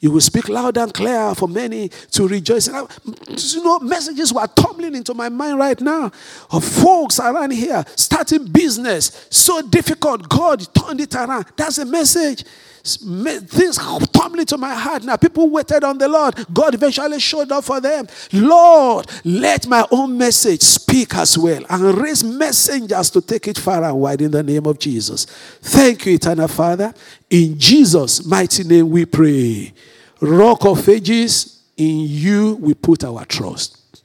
You 0.00 0.12
will 0.12 0.20
speak 0.20 0.48
loud 0.48 0.76
and 0.76 0.94
clear 0.94 1.34
for 1.34 1.48
many 1.48 1.88
to 2.12 2.28
rejoice. 2.28 2.68
You 2.68 3.64
know, 3.64 3.80
messages 3.80 4.32
were 4.32 4.46
tumbling 4.46 4.94
into 4.94 5.12
my 5.14 5.28
mind 5.28 5.58
right 5.58 5.80
now 5.80 6.12
of 6.50 6.64
folks 6.64 7.18
around 7.18 7.52
here 7.52 7.84
starting 7.96 8.46
business. 8.46 9.26
So 9.30 9.60
difficult. 9.62 10.28
God 10.28 10.66
turned 10.74 11.00
it 11.00 11.14
around. 11.14 11.46
That's 11.56 11.78
a 11.78 11.84
message. 11.84 12.44
Things 12.84 13.76
tumbling 14.12 14.46
to 14.46 14.56
my 14.56 14.74
heart 14.74 15.02
now. 15.02 15.16
People 15.16 15.50
waited 15.50 15.84
on 15.84 15.98
the 15.98 16.08
Lord. 16.08 16.36
God 16.54 16.74
eventually 16.74 17.20
showed 17.20 17.50
up 17.52 17.64
for 17.64 17.80
them. 17.80 18.06
Lord, 18.32 19.06
let 19.24 19.66
my 19.66 19.84
own 19.90 20.16
message 20.16 20.62
speak 20.62 21.14
as 21.16 21.36
well 21.36 21.62
and 21.68 21.98
raise 21.98 22.24
messengers 22.24 23.10
to 23.10 23.20
take 23.20 23.48
it 23.48 23.58
far 23.58 23.82
and 23.84 24.00
wide 24.00 24.22
in 24.22 24.30
the 24.30 24.42
name 24.42 24.64
of 24.64 24.78
Jesus. 24.78 25.26
Thank 25.60 26.06
you, 26.06 26.14
eternal 26.14 26.48
Father. 26.48 26.94
In 27.28 27.58
Jesus' 27.58 28.24
mighty 28.24 28.64
name 28.64 28.88
we 28.88 29.04
pray. 29.04 29.74
Rock 30.20 30.64
of 30.64 30.88
ages, 30.88 31.62
in 31.76 32.00
you 32.00 32.56
we 32.56 32.74
put 32.74 33.04
our 33.04 33.24
trust. 33.24 34.02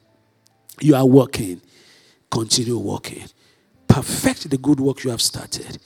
You 0.80 0.96
are 0.96 1.06
working. 1.06 1.62
Continue 2.30 2.78
working. 2.78 3.26
Perfect 3.88 4.50
the 4.50 4.58
good 4.58 4.80
work 4.80 5.04
you 5.04 5.12
have 5.12 5.22
started. 5.22 5.80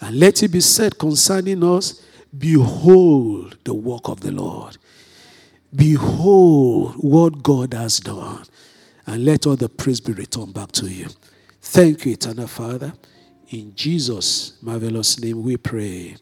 And 0.00 0.18
let 0.18 0.42
it 0.42 0.48
be 0.48 0.60
said 0.60 0.98
concerning 0.98 1.62
us 1.64 2.02
Behold 2.36 3.56
the 3.64 3.74
work 3.74 4.08
of 4.08 4.20
the 4.20 4.30
Lord. 4.30 4.76
Behold 5.74 6.94
what 6.96 7.42
God 7.42 7.74
has 7.74 8.00
done. 8.00 8.44
And 9.06 9.24
let 9.24 9.46
all 9.46 9.56
the 9.56 9.68
praise 9.68 10.00
be 10.00 10.12
returned 10.12 10.52
back 10.52 10.72
to 10.72 10.86
you. 10.86 11.06
Thank 11.62 12.04
you, 12.04 12.12
eternal 12.12 12.46
Father. 12.46 12.92
In 13.50 13.74
Jesus' 13.74 14.58
marvelous 14.60 15.18
name 15.18 15.42
we 15.42 15.56
pray. 15.56 16.16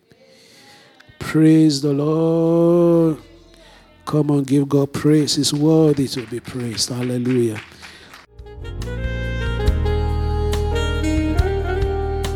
Praise 1.19 1.83
the 1.83 1.93
Lord. 1.93 3.19
Come 4.07 4.31
on, 4.31 4.45
give 4.45 4.69
God 4.69 4.93
praise. 4.93 5.35
He's 5.35 5.53
worthy 5.53 6.07
to 6.09 6.25
be 6.27 6.41
praised. 6.41 6.89
Hallelujah. 6.89 7.61